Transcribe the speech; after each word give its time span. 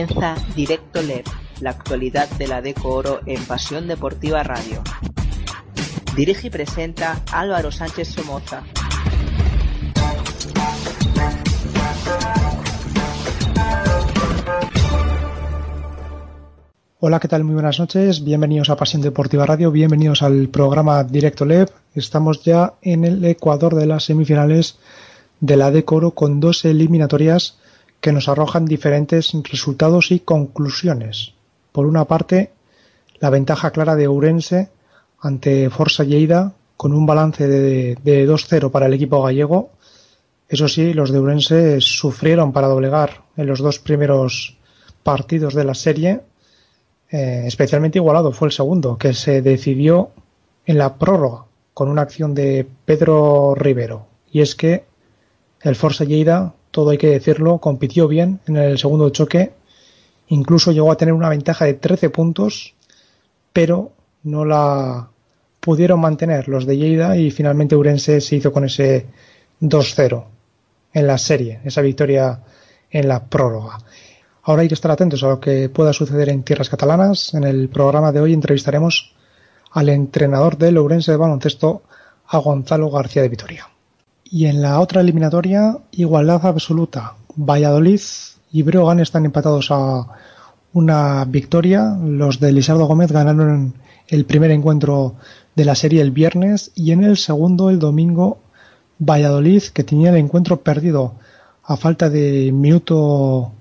Comienza 0.00 0.34
Directo 0.56 1.02
LED, 1.02 1.26
la 1.60 1.70
actualidad 1.70 2.26
de 2.30 2.48
la 2.48 2.62
Deco 2.62 2.88
Oro 2.88 3.20
en 3.26 3.44
Pasión 3.44 3.86
Deportiva 3.86 4.42
Radio. 4.42 4.82
Dirige 6.16 6.46
y 6.46 6.50
presenta 6.50 7.20
Álvaro 7.30 7.70
Sánchez 7.70 8.08
Somoza. 8.08 8.62
Hola, 17.00 17.20
¿qué 17.20 17.28
tal? 17.28 17.44
Muy 17.44 17.52
buenas 17.52 17.78
noches. 17.78 18.24
Bienvenidos 18.24 18.70
a 18.70 18.76
Pasión 18.76 19.02
Deportiva 19.02 19.44
Radio. 19.44 19.70
Bienvenidos 19.70 20.22
al 20.22 20.48
programa 20.48 21.04
Directo 21.04 21.44
LED. 21.44 21.68
Estamos 21.94 22.42
ya 22.42 22.72
en 22.80 23.04
el 23.04 23.22
Ecuador 23.26 23.74
de 23.74 23.84
las 23.84 24.04
semifinales 24.04 24.78
de 25.40 25.56
la 25.58 25.70
Decoro 25.70 26.12
con 26.12 26.40
dos 26.40 26.64
eliminatorias 26.64 27.59
que 28.00 28.12
nos 28.12 28.28
arrojan 28.28 28.64
diferentes 28.64 29.32
resultados 29.50 30.10
y 30.10 30.20
conclusiones. 30.20 31.34
Por 31.72 31.86
una 31.86 32.04
parte, 32.06 32.50
la 33.18 33.30
ventaja 33.30 33.70
clara 33.70 33.96
de 33.96 34.06
Ourense 34.06 34.70
ante 35.20 35.68
Forza 35.70 36.04
Lleida 36.04 36.54
con 36.76 36.94
un 36.94 37.04
balance 37.06 37.46
de, 37.46 37.98
de 38.02 38.28
2-0 38.28 38.70
para 38.70 38.86
el 38.86 38.94
equipo 38.94 39.22
gallego. 39.22 39.70
Eso 40.48 40.66
sí, 40.66 40.94
los 40.94 41.10
de 41.10 41.18
Ourense 41.18 41.80
sufrieron 41.80 42.52
para 42.52 42.68
doblegar 42.68 43.22
en 43.36 43.46
los 43.46 43.58
dos 43.58 43.78
primeros 43.78 44.56
partidos 45.02 45.54
de 45.54 45.64
la 45.64 45.74
serie 45.74 46.20
eh, 47.10 47.42
especialmente 47.46 47.98
igualado 47.98 48.32
fue 48.32 48.48
el 48.48 48.52
segundo, 48.52 48.96
que 48.96 49.14
se 49.14 49.42
decidió 49.42 50.10
en 50.64 50.78
la 50.78 50.96
prórroga 50.96 51.46
con 51.74 51.88
una 51.88 52.02
acción 52.02 52.34
de 52.34 52.66
Pedro 52.84 53.54
Rivero. 53.56 54.06
Y 54.30 54.42
es 54.42 54.54
que 54.54 54.84
el 55.62 55.74
Forza 55.74 56.04
Lleida, 56.04 56.54
todo 56.70 56.90
hay 56.90 56.98
que 56.98 57.08
decirlo, 57.08 57.58
compitió 57.58 58.08
bien 58.08 58.40
en 58.46 58.56
el 58.56 58.78
segundo 58.78 59.10
choque, 59.10 59.52
incluso 60.28 60.72
llegó 60.72 60.92
a 60.92 60.96
tener 60.96 61.14
una 61.14 61.28
ventaja 61.28 61.64
de 61.64 61.74
13 61.74 62.10
puntos, 62.10 62.74
pero 63.52 63.92
no 64.22 64.44
la 64.44 65.08
pudieron 65.60 66.00
mantener 66.00 66.48
los 66.48 66.66
de 66.66 66.76
Lleida 66.76 67.16
y 67.16 67.30
finalmente 67.30 67.76
Urense 67.76 68.20
se 68.20 68.36
hizo 68.36 68.52
con 68.52 68.64
ese 68.64 69.06
2-0 69.60 70.24
en 70.92 71.06
la 71.06 71.18
serie, 71.18 71.60
esa 71.64 71.82
victoria 71.82 72.40
en 72.90 73.08
la 73.08 73.24
prórroga. 73.24 73.78
Ahora 74.42 74.62
hay 74.62 74.68
que 74.68 74.74
estar 74.74 74.90
atentos 74.90 75.22
a 75.22 75.28
lo 75.28 75.40
que 75.40 75.68
pueda 75.68 75.92
suceder 75.92 76.28
en 76.30 76.42
tierras 76.42 76.70
catalanas. 76.70 77.34
En 77.34 77.44
el 77.44 77.68
programa 77.68 78.10
de 78.10 78.20
hoy 78.20 78.32
entrevistaremos 78.32 79.14
al 79.72 79.88
entrenador 79.90 80.56
del 80.56 80.78
Ourense 80.78 81.12
de 81.12 81.18
baloncesto, 81.18 81.82
a 82.26 82.38
Gonzalo 82.38 82.90
García 82.90 83.22
de 83.22 83.28
Vitoria. 83.28 83.69
Y 84.30 84.46
en 84.46 84.62
la 84.62 84.80
otra 84.80 85.00
eliminatoria, 85.00 85.78
igualdad 85.90 86.46
absoluta. 86.46 87.14
Valladolid 87.34 88.00
y 88.52 88.62
Breogán 88.62 89.00
están 89.00 89.24
empatados 89.24 89.70
a 89.70 90.06
una 90.72 91.24
victoria. 91.24 91.96
Los 92.00 92.38
de 92.38 92.52
Lisardo 92.52 92.86
Gómez 92.86 93.10
ganaron 93.10 93.74
el 94.06 94.24
primer 94.24 94.52
encuentro 94.52 95.16
de 95.56 95.64
la 95.64 95.74
serie 95.74 96.00
el 96.00 96.12
viernes 96.12 96.70
y 96.74 96.92
en 96.92 97.02
el 97.02 97.16
segundo, 97.16 97.70
el 97.70 97.80
domingo, 97.80 98.38
Valladolid, 98.98 99.64
que 99.74 99.84
tenía 99.84 100.10
el 100.10 100.16
encuentro 100.16 100.60
perdido 100.60 101.14
a 101.64 101.76
falta 101.76 102.08
de 102.08 102.52
minuto 102.52 103.52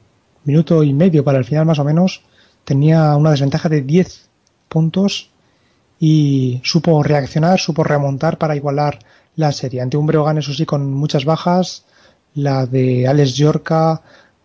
minuto 0.43 0.83
y 0.83 0.93
medio 0.93 1.23
para 1.23 1.37
el 1.37 1.45
final 1.45 1.65
más 1.65 1.79
o 1.79 1.83
menos, 1.83 2.21
tenía 2.63 3.15
una 3.15 3.31
desventaja 3.31 3.69
de 3.69 3.81
10 3.81 4.29
puntos 4.67 5.29
y 5.99 6.61
supo 6.63 7.03
reaccionar, 7.03 7.59
supo 7.59 7.83
remontar 7.83 8.37
para 8.37 8.55
igualar 8.55 8.99
la 9.39 9.53
serie. 9.53 9.81
Ante 9.81 9.95
un 9.95 10.05
Breogán, 10.05 10.37
eso 10.37 10.53
sí, 10.53 10.65
con 10.65 10.93
muchas 10.93 11.23
bajas, 11.23 11.85
la 12.35 12.65
de 12.65 13.07
Alex 13.07 13.35
Yorca, 13.35 14.01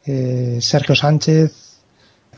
eh, 0.06 0.58
Sergio 0.60 0.94
Sánchez, 0.94 1.52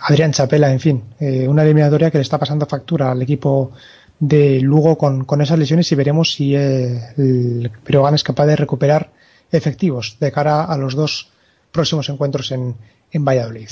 Adrián 0.01 0.33
Chapela, 0.33 0.73
en 0.73 0.81
fin, 0.81 1.05
eh, 1.21 1.47
una 1.47 1.63
eliminatoria 1.65 2.11
que 2.11 2.17
le 2.17 2.23
está 2.23 2.39
pasando 2.39 2.65
factura 2.65 3.11
al 3.11 3.21
equipo 3.21 3.73
de 4.19 4.61
Lugo 4.61 4.97
con, 4.97 5.25
con 5.27 5.43
esas 5.43 5.59
lesiones 5.59 5.93
y 5.93 5.95
veremos 5.95 6.33
si 6.33 6.57
eh, 6.57 6.99
el 7.19 7.71
Breogán 7.85 8.15
es 8.15 8.25
capaz 8.25 8.47
de 8.47 8.57
recuperar 8.57 9.13
efectivos 9.53 10.17
de 10.19 10.33
cara 10.33 10.65
a 10.65 10.79
los 10.79 10.95
dos 10.95 11.31
próximos 11.71 12.09
encuentros 12.09 12.51
en, 12.53 12.75
en 13.13 13.25
Valladolid. 13.25 13.69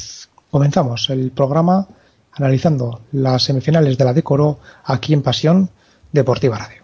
Comenzamos 0.51 1.09
el 1.09 1.31
programa 1.31 1.89
analizando 2.33 3.01
las 3.13 3.45
semifinales 3.45 3.97
de 3.97 4.05
la 4.05 4.13
Decoro 4.13 4.59
aquí 4.85 5.15
en 5.15 5.23
Pasión 5.23 5.71
Deportiva 6.13 6.59
Radio. 6.59 6.84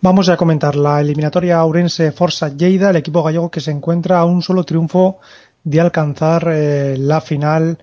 Vamos 0.00 0.28
a 0.28 0.36
comentar 0.36 0.76
la 0.76 1.00
eliminatoria 1.00 1.58
Aurense 1.58 2.12
Forza 2.12 2.50
Lleida, 2.50 2.90
el 2.90 2.96
equipo 2.96 3.24
gallego 3.24 3.50
que 3.50 3.60
se 3.60 3.72
encuentra 3.72 4.20
a 4.20 4.24
un 4.26 4.42
solo 4.42 4.62
triunfo 4.62 5.18
de 5.64 5.80
alcanzar 5.80 6.48
eh, 6.52 6.96
la 6.96 7.20
final 7.20 7.78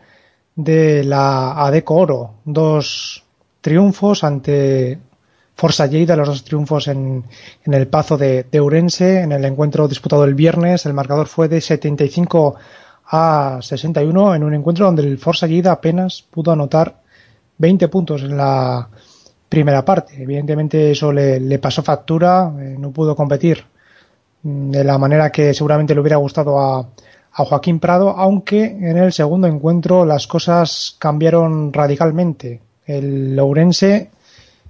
de 0.56 1.04
la 1.04 1.52
ADECO 1.66 1.94
Oro. 1.94 2.34
Dos 2.46 3.22
triunfos 3.60 4.24
ante 4.24 4.98
Forza 5.56 5.88
Lleida, 5.88 6.16
los 6.16 6.30
dos 6.30 6.44
triunfos 6.46 6.88
en, 6.88 7.26
el 7.66 7.88
Pazo 7.88 8.18
de, 8.18 8.46
de, 8.50 8.60
Ourense, 8.62 9.20
en 9.20 9.34
el 9.34 9.44
encuentro 9.44 9.86
disputado 9.86 10.24
el 10.24 10.36
viernes. 10.36 10.86
El 10.86 10.94
marcador 10.94 11.28
fue 11.28 11.50
de 11.50 11.60
75 11.60 12.56
a 13.08 13.60
61 13.62 14.36
en 14.36 14.44
un 14.46 14.54
encuentro 14.54 14.86
donde 14.86 15.04
el 15.04 15.18
Forza 15.18 15.48
Lleida 15.48 15.74
apenas 15.74 16.22
pudo 16.22 16.54
anotar 16.54 16.96
20 17.58 17.90
puntos 17.90 18.22
en 18.24 18.38
la 18.38 18.88
primera 19.50 19.84
parte. 19.86 20.22
Evidentemente 20.22 20.92
eso 20.92 21.12
le, 21.12 21.60
pasó 21.60 21.84
factura, 21.84 22.52
eh, 22.60 22.76
no 22.78 22.92
pudo 22.92 23.16
competir 23.16 23.64
de 24.44 24.84
la 24.84 24.98
manera 24.98 25.32
que 25.32 25.54
seguramente 25.54 25.96
le 25.96 26.02
hubiera 26.02 26.18
gustado 26.18 26.60
a, 26.60 26.90
Joaquín 27.38 27.82
Prado, 27.82 28.12
aunque 28.12 28.64
en 28.64 28.96
el 28.96 29.12
segundo 29.12 29.46
encuentro 29.46 30.06
las 30.06 30.26
cosas 30.26 30.96
cambiaron 30.98 31.74
radicalmente. 31.74 32.62
El 32.86 33.36
Lourense 33.36 34.10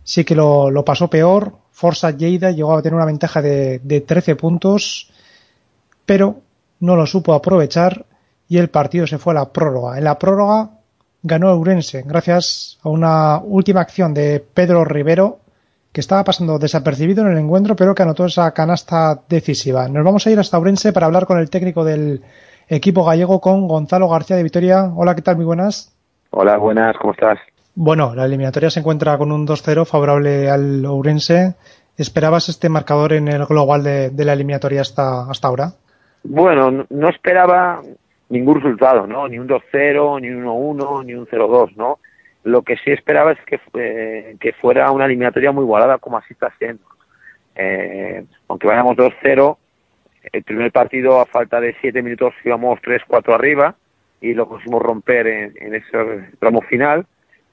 sí 0.04 0.24
que 0.24 0.34
lo, 0.34 0.72
lo 0.72 0.84
pasó 0.84 1.08
peor, 1.08 1.54
Forza 1.72 2.10
Lleida 2.10 2.50
llegó 2.50 2.76
a 2.76 2.82
tener 2.82 2.96
una 2.96 3.06
ventaja 3.06 3.40
de, 3.44 3.82
de 3.84 4.02
13 4.02 4.36
puntos, 4.36 5.12
pero 6.08 6.40
no 6.80 6.96
lo 6.96 7.06
supo 7.06 7.34
aprovechar 7.34 8.08
y 8.48 8.58
el 8.58 8.70
partido 8.70 9.06
se 9.06 9.20
fue 9.20 9.34
a 9.34 9.36
la 9.36 9.52
prórroga. 9.54 10.00
En 10.00 10.04
la 10.04 10.18
prórroga 10.18 10.72
ganó 11.26 11.56
Urense 11.56 12.04
gracias 12.06 12.78
a 12.84 12.90
una 12.90 13.40
última 13.40 13.82
acción 13.82 14.14
de 14.14 14.46
Pedro 14.54 14.86
Rivero 14.86 15.40
que 15.92 16.00
estaba 16.00 16.24
pasando 16.24 16.60
desapercibido 16.60 17.26
en 17.26 17.32
el 17.32 17.40
encuentro 17.40 17.76
pero 17.76 17.96
que 17.96 18.04
anotó 18.04 18.26
esa 18.26 18.52
canasta 18.52 19.22
decisiva. 19.28 19.90
Nos 19.90 20.04
vamos 20.04 20.26
a 20.28 20.32
ir 20.32 20.40
hasta 20.40 20.60
Urense 20.60 20.94
para 20.94 21.08
hablar 21.08 21.26
con 21.26 21.40
el 21.40 21.50
técnico 21.50 21.84
del 21.84 22.22
equipo 22.70 23.04
gallego 23.04 23.42
con 23.42 23.68
Gonzalo 23.68 24.08
García 24.08 24.38
de 24.38 24.44
Vitoria. 24.44 24.92
Hola, 24.96 25.16
¿qué 25.16 25.24
tal? 25.24 25.38
Muy 25.38 25.46
buenas. 25.46 25.98
Hola, 26.30 26.58
buenas, 26.58 26.96
¿cómo 26.98 27.14
estás? 27.14 27.40
Bueno, 27.74 28.14
la 28.14 28.26
eliminatoria 28.26 28.70
se 28.70 28.82
encuentra 28.82 29.18
con 29.18 29.32
un 29.32 29.48
2-0 29.48 29.86
favorable 29.86 30.50
al 30.50 30.86
Ourense. 30.86 31.56
¿Esperabas 31.98 32.50
este 32.50 32.70
marcador 32.70 33.14
en 33.14 33.30
el 33.30 33.46
global 33.46 33.84
de, 33.84 34.12
la 34.26 34.34
eliminatoria 34.34 34.82
hasta, 34.82 35.30
hasta 35.30 35.48
ahora? 35.48 35.72
Bueno, 36.24 36.86
no, 36.90 37.10
esperaba 37.10 37.82
ningún 38.30 38.56
resultado, 38.56 39.08
¿no? 39.08 39.28
Ni 39.28 39.40
un 39.40 39.48
2-0, 39.48 40.22
ni 40.22 40.30
un 40.30 40.46
1-1, 40.46 41.06
ni 41.06 41.14
un 41.14 41.28
0-2, 41.28 41.76
¿no? 41.76 42.00
Lo 42.44 42.62
que 42.62 42.78
sí 42.78 42.92
esperaba 42.92 43.32
es 43.32 43.40
que, 43.46 43.60
eh, 43.74 44.36
que 44.40 44.54
fuera 44.54 44.92
una 44.92 45.06
eliminatoria 45.06 45.52
muy 45.52 45.64
igualada 45.64 45.98
como 45.98 46.18
así 46.18 46.34
está 46.34 46.54
siendo. 46.58 46.84
Eh, 47.56 48.24
aunque 48.48 48.68
vayamos 48.68 48.96
2-0, 48.98 49.58
el 50.32 50.44
primer 50.44 50.72
partido 50.72 51.20
a 51.20 51.26
falta 51.26 51.60
de 51.60 51.76
7 51.82 52.02
minutos 52.02 52.34
íbamos 52.44 52.80
3-4 52.82 53.34
arriba 53.34 53.76
y 54.22 54.34
lo 54.34 54.48
conseguimos 54.48 54.82
romper 54.82 55.28
en, 55.28 55.76
ese 55.76 56.30
tramo 56.40 56.62
final 56.62 57.06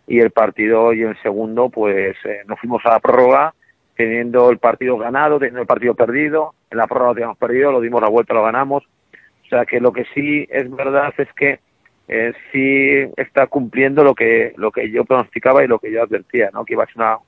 y 0.06 0.20
el 0.20 0.30
partido 0.30 0.92
y 0.92 1.02
el 1.02 1.20
segundo 1.22 1.68
pues 1.68 2.16
eh, 2.24 2.42
nos 2.46 2.58
fuimos 2.60 2.84
a 2.86 2.90
la 2.90 3.00
prórroga 3.00 3.54
teniendo 3.96 4.50
el 4.50 4.58
partido 4.58 4.96
ganado, 4.96 5.38
teniendo 5.38 5.60
el 5.60 5.66
partido 5.66 5.94
perdido, 5.94 6.54
en 6.70 6.78
la 6.78 6.86
prórroga 6.86 7.10
lo 7.10 7.14
teníamos 7.14 7.38
perdido, 7.38 7.72
lo 7.72 7.80
dimos 7.80 8.00
la 8.00 8.08
vuelta, 8.08 8.34
lo 8.34 8.42
ganamos, 8.42 8.84
sea 9.52 9.66
que 9.66 9.80
lo 9.80 9.92
que 9.92 10.04
sí 10.14 10.46
es 10.50 10.70
verdad 10.70 11.12
es 11.18 11.28
que 11.34 11.60
eh, 12.08 12.32
sí 12.50 13.12
está 13.16 13.46
cumpliendo 13.46 14.02
lo 14.02 14.14
que 14.14 14.52
lo 14.56 14.70
que 14.70 14.90
yo 14.90 15.04
pronosticaba 15.04 15.62
y 15.62 15.68
lo 15.68 15.78
que 15.78 15.92
yo 15.92 16.02
advertía, 16.02 16.50
¿no? 16.52 16.64
que 16.64 16.74
iba 16.74 16.84
a 16.84 16.86
ser 16.86 16.96
una, 16.96 17.18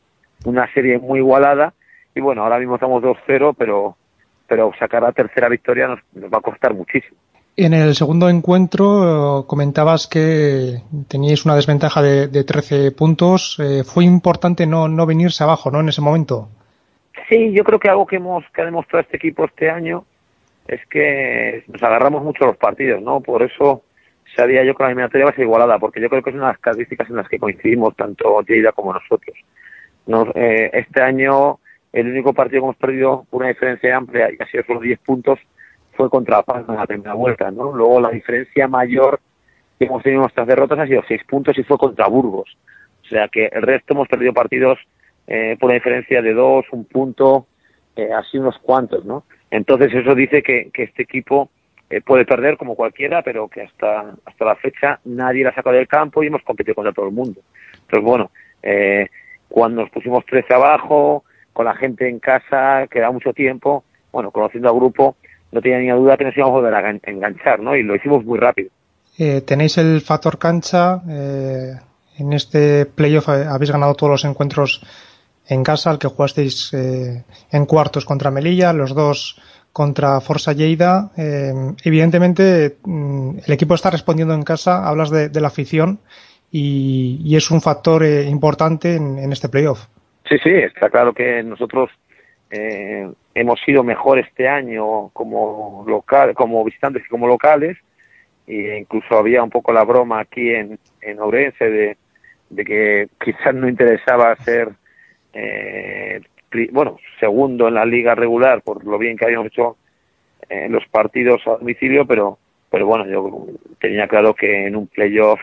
una 0.45 0.73
serie 0.73 0.99
muy 0.99 1.19
igualada 1.21 1.75
y 2.15 2.21
bueno, 2.21 2.43
ahora 2.43 2.59
mismo 2.59 2.75
estamos 2.75 3.03
2-0, 3.03 3.55
pero 3.59 3.97
pero 4.47 4.73
sacar 4.79 5.03
la 5.03 5.13
tercera 5.13 5.49
victoria 5.49 5.89
nos 5.89 6.33
va 6.33 6.39
a 6.39 6.43
costar 6.43 6.75
muchísimo. 6.75 7.17
En 7.57 7.73
el 7.73 7.95
segundo 7.95 8.29
encuentro 8.29 9.41
eh, 9.41 9.45
comentabas 9.47 10.07
que 10.09 10.83
teníais 11.09 11.45
una 11.45 11.55
desventaja 11.55 12.03
de, 12.03 12.27
de 12.27 12.43
13 12.43 12.91
puntos. 12.93 13.59
Eh, 13.61 13.85
¿Fue 13.85 14.05
importante 14.05 14.67
no, 14.67 14.89
no 14.89 15.07
venirse 15.07 15.45
abajo 15.45 15.71
¿no? 15.71 15.81
en 15.81 15.89
ese 15.89 16.03
momento? 16.03 16.49
Sí, 17.29 17.53
yo 17.53 17.63
creo 17.63 17.79
que 17.79 17.89
algo 17.89 18.07
que, 18.07 18.17
hemos, 18.17 18.45
que 18.53 18.63
ha 18.63 18.65
demostrado 18.65 19.03
este 19.03 19.17
equipo 19.17 19.45
este 19.45 19.71
año 19.71 20.05
es 20.67 20.85
que 20.87 21.65
nos 21.69 21.83
agarramos 21.83 22.23
mucho 22.23 22.47
los 22.47 22.57
partidos, 22.57 23.03
¿no? 23.03 23.21
Por 23.21 23.43
eso 23.43 23.83
sabía 24.37 24.65
yo 24.65 24.75
que 24.75 24.83
la 24.83 24.89
eliminatoria 24.91 25.27
va 25.27 25.31
a 25.31 25.35
ser 25.35 25.45
igualada, 25.45 25.79
porque 25.79 26.01
yo 26.01 26.09
creo 26.09 26.23
que 26.23 26.31
es 26.31 26.37
una 26.37 26.47
de 26.47 26.53
las 26.53 26.61
características 26.61 27.11
en 27.11 27.17
las 27.17 27.29
que 27.29 27.39
coincidimos 27.39 27.95
tanto 27.97 28.41
Lleida 28.43 28.73
como 28.73 28.93
nosotros. 28.93 29.37
Nos, 30.07 30.29
eh, 30.35 30.71
este 30.73 31.03
año 31.03 31.59
el 31.93 32.09
único 32.09 32.33
partido 32.33 32.61
que 32.61 32.65
hemos 32.67 32.77
perdido 32.77 33.27
una 33.31 33.49
diferencia 33.49 33.97
amplia 33.97 34.29
y 34.31 34.43
ha 34.43 34.47
sido 34.47 34.65
solo 34.65 34.81
10 34.81 34.99
puntos 35.01 35.39
fue 35.93 36.11
contra 36.11 36.43
Palma 36.43 36.75
en 36.75 36.81
la 36.81 36.87
primera 36.87 37.15
vuelta, 37.15 37.51
¿no? 37.53 37.73
Luego 37.73 38.01
la 38.01 38.11
diferencia 38.11 38.67
mayor 38.67 39.21
que 39.79 39.85
hemos 39.85 40.03
tenido 40.03 40.19
en 40.19 40.23
nuestras 40.23 40.47
derrotas 40.47 40.79
ha 40.81 40.87
sido 40.87 41.03
seis 41.07 41.23
puntos 41.25 41.57
y 41.57 41.63
fue 41.63 41.79
contra 41.79 42.09
Burgos. 42.09 42.57
O 43.05 43.09
sea 43.09 43.29
que 43.29 43.47
el 43.47 43.63
resto 43.63 43.95
hemos 43.95 44.09
perdido 44.09 44.33
partidos 44.33 44.79
eh, 45.27 45.57
por 45.59 45.69
una 45.69 45.75
diferencia 45.75 46.21
de 46.21 46.35
dos, 46.35 46.67
un 46.73 46.85
punto, 46.85 47.47
eh, 47.97 48.13
así 48.13 48.39
unos 48.39 48.59
cuantos, 48.59 49.05
¿no? 49.05 49.25
Entonces 49.55 49.95
eso 49.95 50.17
dice 50.17 50.43
que, 50.43 50.71
este 50.75 51.05
equipo 51.05 51.49
eh, 51.89 52.01
puede 52.01 52.25
perder 52.25 52.57
como 52.57 52.75
cualquiera, 52.75 53.23
pero 53.23 53.47
que 53.47 53.63
hasta, 53.63 54.17
hasta 54.25 54.45
la 54.45 54.57
fecha 54.57 54.99
nadie 55.05 55.45
la 55.45 55.51
ha 55.51 55.55
sacado 55.55 55.77
del 55.77 55.87
campo 55.87 56.23
y 56.23 56.27
hemos 56.27 56.43
competido 56.43 56.75
contra 56.75 56.93
todo 56.93 57.07
el 57.07 57.15
mundo. 57.15 57.41
Entonces, 57.83 58.05
bueno, 58.05 58.33
eh, 58.65 59.07
cuando 59.49 59.83
nos 59.83 59.91
pusimos 59.91 60.27
13 60.27 60.55
abajo, 60.55 61.23
con 61.53 61.67
la 61.67 61.77
gente 61.77 62.09
en 62.09 62.19
casa, 62.19 62.89
queda 62.91 63.13
mucho 63.13 63.33
tiempo, 63.33 63.85
bueno, 64.11 64.33
conociendo 64.33 64.71
al 64.71 64.75
grupo, 64.75 65.15
no 65.53 65.63
tenía 65.63 65.79
ni 65.79 65.89
duda 66.01 66.17
que 66.17 66.25
nos 66.25 66.37
íbamos 66.37 66.59
a 66.59 66.61
volver 66.61 67.01
enganchar, 67.05 67.61
¿no? 67.61 67.77
Y 67.77 67.85
lo 67.85 67.95
hicimos 67.95 68.25
muy 68.25 68.41
rápido. 68.41 68.71
Eh, 69.17 69.43
tenéis 69.43 69.79
el 69.79 70.01
factor 70.01 70.37
cancha. 70.37 71.01
Eh, 71.09 71.75
en 72.19 72.33
este 72.33 72.87
playoff 72.87 73.29
habéis 73.29 73.71
ganado 73.71 73.95
todos 73.95 74.11
los 74.11 74.25
encuentros 74.25 74.83
en 75.49 75.63
casa, 75.63 75.91
al 75.91 75.99
que 75.99 76.09
jugasteis 76.09 76.73
en 76.73 77.67
cuartos 77.67 78.05
contra 78.05 78.31
Melilla, 78.31 78.73
los 78.73 78.95
dos 78.95 79.41
contra 79.73 80.21
Forza 80.21 80.53
Lleida. 80.53 81.11
evidentemente, 81.17 82.77
mm, 82.85 83.39
el 83.45 83.53
equipo 83.53 83.75
está 83.75 83.91
respondiendo 83.91 84.35
en 84.35 84.43
casa. 84.43 84.89
Hablas 84.89 85.11
de, 85.11 85.41
la 85.41 85.49
afición 85.49 85.99
y, 86.51 87.37
es 87.37 87.51
un 87.51 87.61
factor 87.61 88.05
importante 88.05 88.97
en, 88.97 89.19
en 89.19 89.33
este 89.33 89.49
playoff. 89.49 89.87
Sí, 90.29 90.39
sí, 90.43 90.51
está 90.51 90.89
claro 90.89 91.13
que 91.13 91.43
nosotros 91.43 91.91
eh, 92.51 93.11
hemos 93.35 93.61
sido 93.61 93.83
mejor 93.83 94.19
este 94.19 94.49
año 94.49 95.09
como 95.09 95.85
local, 95.87 96.35
como 96.35 96.65
visitantes 96.65 97.03
y 97.05 97.09
como 97.09 97.27
locales, 97.27 97.77
e 98.47 98.79
incluso 98.79 99.19
había 99.19 99.43
un 99.43 99.51
poco 99.51 99.73
la 99.73 99.85
broma 99.85 100.21
aquí 100.21 100.51
en, 100.51 100.79
en 101.01 101.19
Ourense 101.19 101.69
de, 101.69 101.97
de 102.51 102.65
que 102.65 103.09
quizás 103.23 103.55
no 103.55 103.69
interesaba 103.69 104.37
ser 104.37 104.71
eh, 105.35 106.21
bueno 106.73 106.99
segundo 107.19 107.69
en 107.69 107.75
la 107.75 107.85
liga 107.85 108.15
regular 108.15 108.63
por 108.63 108.85
lo 108.85 108.99
bien 108.99 109.17
que 109.17 109.25
habíamos 109.25 109.49
hecho 109.49 109.77
en 110.49 110.73
los 110.73 110.87
partidos 110.89 111.41
a 111.47 111.53
domicilio, 111.53 112.07
pero 112.07 112.39
pero 112.71 112.87
bueno 112.87 113.07
yo 113.07 113.47
tenía 113.81 114.07
claro 114.09 114.35
que 114.35 114.67
en 114.67 114.77
un 114.77 114.87
playoff 114.87 115.41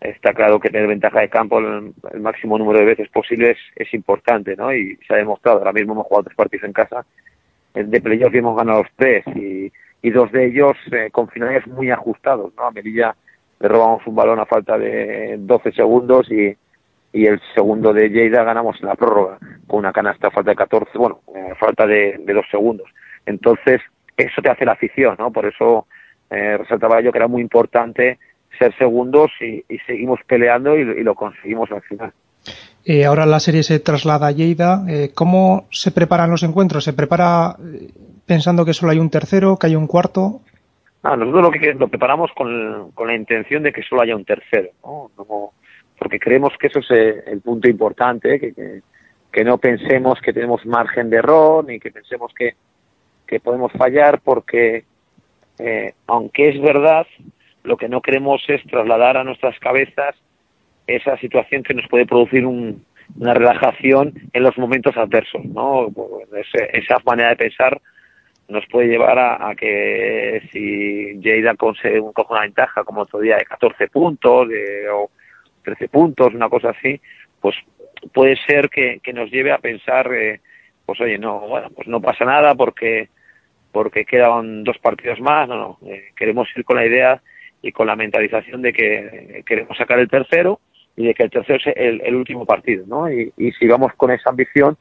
está 0.00 0.32
claro 0.32 0.58
que 0.58 0.70
tener 0.70 0.88
ventaja 0.88 1.20
de 1.20 1.28
campo 1.28 1.58
el, 1.58 1.92
máximo 2.20 2.58
número 2.58 2.78
de 2.78 2.86
veces 2.86 3.08
posible 3.10 3.56
es, 3.76 3.94
importante, 3.94 4.56
¿no? 4.56 4.72
Y 4.74 4.96
se 5.06 5.14
ha 5.14 5.18
demostrado. 5.18 5.58
Ahora 5.58 5.72
mismo 5.72 5.92
hemos 5.92 6.06
jugado 6.06 6.24
tres 6.24 6.36
partidos 6.36 6.64
en 6.64 6.72
casa. 6.72 7.04
De 7.74 8.00
playoff 8.00 8.34
hemos 8.34 8.56
ganado 8.56 8.82
los 8.82 8.92
tres 8.96 9.24
y, 9.36 9.70
y 10.02 10.10
dos 10.10 10.32
de 10.32 10.46
ellos 10.46 10.72
eh, 10.90 11.10
con 11.12 11.28
finales 11.28 11.66
muy 11.66 11.90
ajustados, 11.90 12.52
¿no? 12.56 12.66
A 12.66 12.70
Melilla 12.70 13.14
le 13.60 13.68
robamos 13.68 14.06
un 14.06 14.14
balón 14.14 14.40
a 14.40 14.46
falta 14.46 14.78
de 14.78 15.36
12 15.38 15.72
segundos 15.72 16.30
y, 16.30 16.56
y 17.12 17.26
el 17.26 17.40
segundo 17.54 17.92
de 17.92 18.08
Lleida 18.08 18.44
ganamos 18.44 18.80
en 18.80 18.88
la 18.88 18.94
prórroga 18.94 19.38
con 19.66 19.80
una 19.80 19.92
canasta 19.92 20.28
a 20.28 20.30
falta 20.30 20.50
de 20.50 20.56
14, 20.56 20.98
bueno, 20.98 21.20
a 21.50 21.54
falta 21.56 21.86
de, 21.86 22.16
de 22.18 22.32
dos 22.32 22.46
segundos. 22.50 22.88
Entonces, 23.26 23.80
eso 24.16 24.42
te 24.42 24.50
hace 24.50 24.64
la 24.64 24.72
afición, 24.72 25.16
¿no? 25.18 25.30
Por 25.32 25.46
eso 25.46 25.86
eh, 26.30 26.56
resaltaba 26.58 27.00
yo 27.00 27.12
que 27.12 27.18
era 27.18 27.28
muy 27.28 27.42
importante 27.42 28.18
ser 28.58 28.76
segundos 28.76 29.30
y, 29.40 29.64
seguimos 29.86 30.20
peleando 30.26 30.76
y, 30.76 31.02
lo 31.02 31.14
conseguimos 31.14 31.70
al 31.72 31.82
final. 31.82 32.12
Eh, 32.84 33.04
ahora 33.04 33.26
la 33.26 33.40
serie 33.40 33.62
se 33.62 33.80
traslada 33.80 34.28
a 34.28 34.32
Lleida. 34.32 34.84
Eh, 34.88 35.10
¿Cómo 35.14 35.66
se 35.70 35.90
preparan 35.90 36.30
los 36.30 36.42
encuentros? 36.42 36.84
¿Se 36.84 36.92
prepara 36.92 37.56
eh, 37.58 37.88
pensando 38.26 38.64
que 38.64 38.74
solo 38.74 38.92
hay 38.92 38.98
un 38.98 39.10
tercero, 39.10 39.56
que 39.56 39.66
hay 39.66 39.76
un 39.76 39.86
cuarto? 39.86 40.40
Ah, 41.02 41.16
nosotros 41.16 41.42
lo 41.42 41.50
que 41.50 41.74
lo 41.74 41.88
preparamos 41.88 42.30
con, 42.36 42.92
la 43.06 43.14
intención 43.14 43.62
de 43.62 43.72
que 43.72 43.82
solo 43.82 44.02
haya 44.02 44.16
un 44.16 44.24
tercero, 44.24 44.68
¿no? 44.84 45.10
Porque 46.00 46.18
creemos 46.18 46.54
que 46.58 46.68
eso 46.68 46.78
es 46.80 46.90
el 47.26 47.42
punto 47.42 47.68
importante, 47.68 48.40
que, 48.40 48.80
que, 49.30 49.44
no 49.44 49.58
pensemos 49.58 50.18
que 50.20 50.32
tenemos 50.32 50.64
margen 50.64 51.10
de 51.10 51.18
error, 51.18 51.62
ni 51.62 51.78
que 51.78 51.90
pensemos 51.92 52.32
que, 52.34 52.54
que 53.26 53.38
podemos 53.38 53.70
fallar, 53.72 54.20
porque 54.22 54.84
aunque 56.06 56.48
es 56.48 56.62
verdad 56.62 57.06
lo 57.64 57.76
que 57.76 57.86
no 57.86 58.00
queremos 58.00 58.42
es 58.48 58.62
trasladar 58.64 59.18
a 59.18 59.24
nuestras 59.24 59.58
cabezas 59.58 60.16
esa 60.86 61.18
situación 61.18 61.62
que 61.62 61.74
nos 61.74 61.86
puede 61.88 62.06
producir 62.06 62.46
una 62.46 63.34
relajación 63.34 64.14
en 64.32 64.42
los 64.42 64.56
momentos 64.56 64.96
adversos, 64.96 65.44
¿no? 65.44 65.88
esa 66.72 66.96
manera 67.04 67.28
de 67.28 67.36
pensar 67.36 67.78
nos 68.48 68.66
puede 68.66 68.88
llevar 68.88 69.18
a, 69.18 69.54
que 69.54 70.42
si 70.50 71.20
Lleida 71.20 71.54
consigue 71.56 72.00
un 72.00 72.12
cojo 72.14 72.32
una 72.32 72.42
ventaja 72.42 72.82
como 72.84 73.02
otro 73.02 73.20
día 73.20 73.36
de 73.36 73.44
14 73.44 73.88
puntos 73.88 74.48
o 74.92 75.10
13 75.62 75.88
puntos, 75.88 76.34
una 76.34 76.48
cosa 76.48 76.70
así, 76.70 77.00
pues 77.40 77.56
puede 78.12 78.36
ser 78.46 78.68
que, 78.68 79.00
nos 79.12 79.30
lleve 79.30 79.52
a 79.52 79.58
pensar, 79.58 80.12
eh, 80.14 80.40
pues 80.86 81.00
oye, 81.00 81.18
no, 81.18 81.40
bueno, 81.40 81.68
pues 81.74 81.88
no 81.88 82.00
pasa 82.00 82.24
nada 82.24 82.54
porque 82.54 83.08
porque 83.72 84.04
quedan 84.04 84.64
dos 84.64 84.78
partidos 84.78 85.20
más, 85.20 85.48
no, 85.48 85.56
no, 85.56 85.78
eh, 85.88 86.10
queremos 86.16 86.48
ir 86.56 86.64
con 86.64 86.76
la 86.76 86.86
idea 86.86 87.22
y 87.62 87.70
con 87.70 87.86
la 87.86 87.94
mentalización 87.94 88.62
de 88.62 88.72
que 88.72 89.42
queremos 89.46 89.76
sacar 89.76 90.00
el 90.00 90.08
tercero 90.08 90.60
y 90.96 91.06
de 91.06 91.14
que 91.14 91.22
el 91.22 91.30
tercero 91.30 91.58
es 91.64 91.76
el, 91.76 92.14
último 92.16 92.44
partido, 92.44 92.84
¿no? 92.86 93.10
Y, 93.10 93.32
si 93.58 93.66
vamos 93.68 93.92
con 93.96 94.10
esa 94.10 94.30
ambición, 94.30 94.76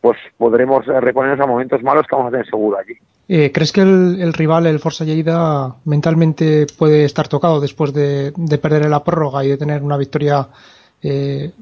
pues 0.00 0.18
podremos 0.38 0.86
reponernos 0.86 1.40
a 1.40 1.46
momentos 1.46 1.82
malos 1.82 2.06
que 2.06 2.16
vamos 2.16 2.28
a 2.28 2.30
tener 2.30 2.46
seguro 2.46 2.78
allí. 2.78 2.94
Eh, 3.32 3.52
¿Crees 3.52 3.70
que 3.70 3.82
el, 3.82 4.32
rival, 4.32 4.66
el 4.66 4.80
Forza 4.80 5.04
Lleida, 5.04 5.76
mentalmente 5.84 6.66
puede 6.76 7.04
estar 7.04 7.28
tocado 7.28 7.60
después 7.60 7.94
de, 7.94 8.32
perder 8.60 8.82
en 8.82 8.90
la 8.90 9.04
prórroga 9.04 9.44
y 9.44 9.50
de 9.50 9.56
tener 9.56 9.82
una 9.82 9.96
victoria 9.96 10.48
eh, 11.00 11.52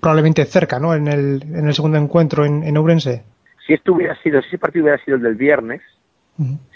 probablemente 0.00 0.44
cerca, 0.44 0.78
¿no? 0.78 0.94
En 0.94 1.08
el, 1.08 1.42
en 1.42 1.66
el 1.66 1.74
segundo 1.74 1.98
encuentro 1.98 2.44
en, 2.44 2.62
en 2.62 2.76
Ourense. 2.76 3.24
Si 3.66 3.72
esto 3.72 3.94
hubiera 3.94 4.14
sido, 4.22 4.40
si 4.42 4.48
ese 4.48 4.58
partido 4.58 4.84
hubiera 4.84 5.04
sido 5.04 5.16
el 5.16 5.24
del 5.24 5.34
viernes, 5.34 5.82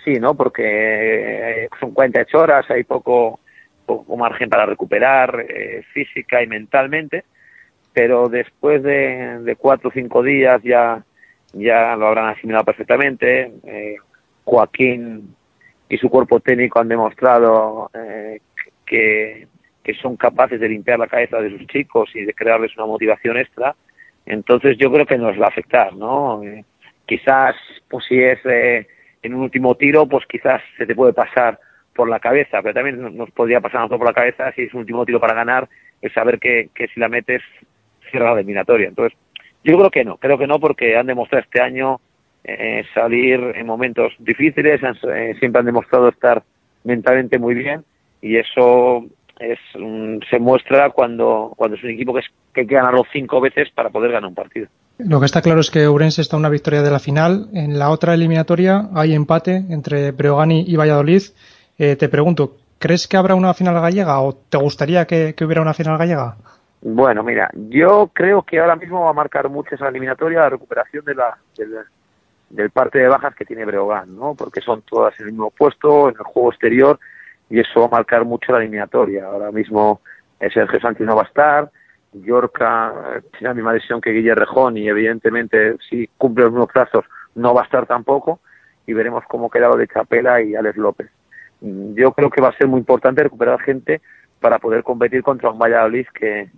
Sí, 0.05 0.21
¿no? 0.21 0.35
Porque 0.35 1.65
eh, 1.65 1.69
son 1.81 1.93
48 1.93 2.39
horas, 2.39 2.71
hay 2.71 2.85
poco, 2.85 3.41
poco 3.87 4.17
margen 4.17 4.49
para 4.49 4.67
recuperar 4.67 5.47
eh, 5.49 5.83
física 5.93 6.43
y 6.43 6.47
mentalmente, 6.47 7.25
pero 7.93 8.29
después 8.29 8.83
de, 8.83 9.57
cuatro 9.59 9.89
o 9.89 9.93
cinco 9.93 10.23
días 10.23 10.63
ya, 10.63 11.03
ya 11.55 11.97
lo 11.97 12.09
habrán 12.09 12.35
asimilado 12.35 12.65
perfectamente. 12.65 13.53
Eh, 13.65 13.97
Joaquín 14.47 15.35
y 15.89 15.99
su 15.99 16.09
cuerpo 16.09 16.41
técnico 16.41 16.79
han 16.79 16.89
demostrado 16.89 17.91
eh, 17.93 18.41
que, 18.87 19.49
son 20.01 20.17
capaces 20.17 20.59
de 20.59 20.69
limpiar 20.69 20.99
la 20.99 21.07
cabeza 21.07 21.39
de 21.41 21.51
sus 21.51 21.67
chicos 21.67 22.11
y 22.15 22.25
de 22.25 22.35
crearles 22.35 22.77
una 22.77 22.87
motivación 22.87 23.37
extra. 23.37 23.75
Entonces 24.25 24.77
yo 24.79 24.91
creo 24.91 25.07
que 25.07 25.19
nos 25.19 25.39
va 25.41 25.47
a 25.47 25.49
afectar, 25.49 25.95
¿no? 25.95 26.43
quizás, 27.07 27.55
pues 27.89 28.05
si 28.07 28.21
es 28.21 28.41
en 28.45 29.35
un 29.35 29.43
último 29.43 29.77
tiro, 29.77 30.07
pues 30.07 30.27
quizás 30.27 30.61
se 30.77 30.87
te 30.87 30.95
puede 30.95 31.13
pasar 31.13 31.61
por 31.95 32.09
la 32.09 32.19
cabeza, 32.19 32.61
pero 32.63 32.75
también 32.75 33.17
nos 33.17 33.31
podría 33.31 33.61
pasar 33.61 33.89
por 33.89 34.05
la 34.05 34.13
cabeza 34.13 34.53
si 34.53 34.63
es 34.63 34.75
un 34.75 34.81
último 34.81 35.07
tiro 35.07 35.21
para 35.21 35.35
ganar, 35.35 35.69
es 36.03 36.13
saber 36.13 36.41
que, 36.41 36.71
que 36.75 36.89
si 36.89 36.99
la 36.99 37.09
metes 37.09 37.43
cierra 38.11 38.35
la 38.35 38.41
eliminatoria. 38.41 38.89
Entonces, 38.89 39.17
yo 39.63 39.77
creo 39.79 39.91
que 39.91 40.05
no, 40.05 40.17
creo 40.17 40.37
que 40.37 40.47
no 40.49 40.59
porque 40.59 40.97
han 40.97 41.07
demostrado 41.07 41.45
este 41.45 41.61
año 41.61 42.01
eh, 42.49 42.85
salir 42.95 43.41
en 43.55 43.67
momentos 43.67 44.13
difíciles, 44.19 44.81
eh, 44.83 45.35
siempre 45.39 45.61
han 45.61 45.67
demostrado 45.67 46.09
estar 46.09 46.43
mentalmente 46.85 47.39
muy 47.39 47.55
bien 47.55 47.85
y 48.23 48.37
eso 48.37 49.05
es 49.41 49.59
se 50.31 50.39
muestra 50.39 50.91
cuando, 50.91 51.53
cuando 51.57 51.77
es 51.77 51.85
un 51.85 51.91
equipo 51.91 52.15
que, 52.15 52.21
es, 52.21 52.27
que 52.55 52.63
hay 52.63 52.67
que 52.67 52.75
ganarlo 52.75 53.05
cinco 53.13 53.41
veces 53.41 53.69
para 53.75 53.91
poder 53.91 54.13
ganar 54.13 54.29
un 54.29 54.35
partido. 54.35 54.69
Lo 54.99 55.21
que 55.21 55.27
está 55.27 55.43
claro 55.43 55.61
es 55.61 55.71
que 55.71 55.89
Urense 55.89 56.23
está 56.23 56.37
una 56.37 56.49
victoria 56.49 56.83
de 56.83 56.91
la 56.91 56.99
final. 56.99 57.49
En 57.53 57.79
la 57.79 57.91
otra 57.91 58.15
eliminatoria 58.15 58.89
hay 58.95 59.15
empate 59.15 59.65
entre 59.69 60.13
Breogani 60.13 60.65
y 60.67 60.77
Valladolid. 60.77 61.23
Eh, 61.79 61.97
te 61.97 62.09
pregunto, 62.09 62.57
¿crees 62.79 63.07
que 63.07 63.19
habrá 63.19 63.35
una 63.35 63.53
final 63.53 63.75
gallega 63.75 64.21
o 64.21 64.35
te 64.35 64.57
gustaría 64.57 65.05
que, 65.05 65.35
hubiera 65.43 65.61
una 65.61 65.75
final 65.75 65.99
gallega? 65.99 66.37
Bueno, 66.81 67.23
mira, 67.23 67.51
yo 67.69 68.11
creo 68.13 68.43
que 68.43 68.59
ahora 68.59 68.77
mismo 68.77 69.03
va 69.03 69.11
a 69.11 69.15
marcar 69.15 69.51
mucho 69.51 69.75
esa 69.75 69.89
eliminatoria 69.89 70.41
la 70.41 70.51
recuperación 70.51 71.05
de 71.05 71.15
la, 71.15 71.37
del, 72.51 72.71
parte 72.71 72.99
de 72.99 73.09
bajas 73.09 73.35
que 73.35 73.45
tiene 73.45 73.65
Breogán, 73.65 74.17
¿no? 74.17 74.35
Porque 74.35 74.61
son 74.61 74.83
todas 74.83 75.19
en 75.21 75.27
el 75.27 75.33
mismo 75.33 75.51
puesto, 75.51 76.09
en 76.09 76.15
el 76.19 76.25
juego 76.25 76.51
exterior, 76.51 76.99
y 77.51 77.61
eso 77.61 77.81
va 77.81 77.87
a 77.87 77.91
marcar 77.99 78.25
mucho 78.25 78.53
la 78.53 78.59
eliminatoria. 78.59 79.27
Ahora 79.27 79.51
mismo 79.53 80.01
Sergio 80.39 80.81
Sánchez 80.81 81.07
no 81.07 81.17
va 81.17 81.23
a 81.23 81.27
estar, 81.27 81.71
Yorca 82.25 83.23
tiene 83.33 83.49
la 83.49 83.55
misma 83.55 83.73
decisión 83.73 84.01
que 84.01 84.13
Guillermo 84.13 84.41
Rejón 84.41 84.77
y 84.77 84.89
evidentemente 84.89 85.77
si 85.89 86.09
cumple 86.19 86.45
los 86.45 86.53
mismos 86.53 86.73
plazos 86.73 87.05
no 87.35 87.55
va 87.55 87.63
a 87.63 87.65
estar 87.65 87.87
tampoco 87.87 88.41
y 88.87 88.93
veremos 88.93 89.25
cómo 89.29 89.51
queda 89.51 89.69
lo 89.69 89.77
de 89.77 89.89
Chapela 89.89 90.41
y 90.41 90.55
Alex 90.55 90.77
López. 90.77 91.11
Yo 91.61 92.13
creo 92.13 92.31
que 92.31 92.41
va 92.41 92.49
a 92.49 92.57
ser 92.57 92.69
muy 92.69 92.81
importante 92.81 93.23
recuperar 93.23 93.61
gente 93.61 94.01
para 94.41 94.59
poder 94.59 94.83
competir 94.83 95.23
contra 95.23 95.51
un 95.51 95.59
Valladolid 95.59 96.07
que, 96.15 96.51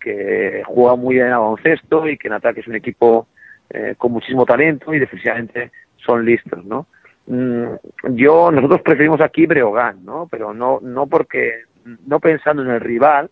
que 0.00 0.62
juega 0.66 0.96
muy 0.96 1.14
bien 1.14 1.32
a 1.32 1.38
baloncesto 1.38 2.06
y 2.08 2.18
que 2.18 2.28
en 2.28 2.34
ataque 2.34 2.60
es 2.60 2.68
un 2.68 2.74
equipo 2.74 3.26
eh, 3.70 3.94
con 3.98 4.12
muchísimo 4.12 4.44
talento 4.44 4.94
y 4.94 4.98
definitivamente 4.98 5.70
son 5.96 6.24
listos, 6.24 6.64
¿no? 6.64 6.86
Mm, 7.26 8.14
yo, 8.14 8.50
nosotros 8.50 8.82
preferimos 8.82 9.20
aquí 9.20 9.46
Breogán, 9.46 10.04
¿no? 10.04 10.28
Pero 10.30 10.54
no, 10.54 10.78
no 10.80 11.06
porque, 11.06 11.62
no 12.06 12.20
pensando 12.20 12.62
en 12.62 12.70
el 12.70 12.80
rival, 12.80 13.30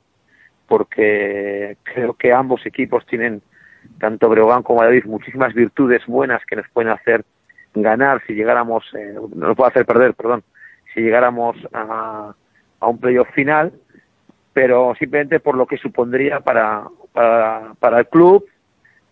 porque 0.67 1.77
creo 1.83 2.15
que 2.15 2.33
ambos 2.33 2.65
equipos 2.67 3.07
tienen, 3.07 3.43
tanto 3.99 4.29
Breogán 4.29 4.63
como 4.63 4.81
Valladolid, 4.81 5.05
muchísimas 5.05 5.55
virtudes 5.55 6.05
buenas 6.07 6.45
que 6.47 6.57
nos 6.57 6.69
pueden 6.71 6.91
hacer 6.91 7.25
ganar 7.75 8.23
si 8.27 8.35
llegáramos, 8.35 8.85
eh, 8.95 9.15
no 9.15 9.49
nos 9.49 9.57
puede 9.57 9.71
hacer 9.71 9.87
perder, 9.87 10.15
perdón, 10.15 10.43
si 10.93 11.01
llegáramos 11.01 11.57
a, 11.73 12.35
a 12.81 12.87
un 12.87 12.99
playoff 12.99 13.29
final, 13.35 13.73
pero 14.53 14.95
simplemente 14.99 15.41
por 15.41 15.57
lo 15.57 15.67
que 15.67 15.77
supondría 15.77 16.41
para, 16.41 16.85
para, 17.13 17.75
para 17.79 17.99
el 18.01 18.09
club, 18.09 18.45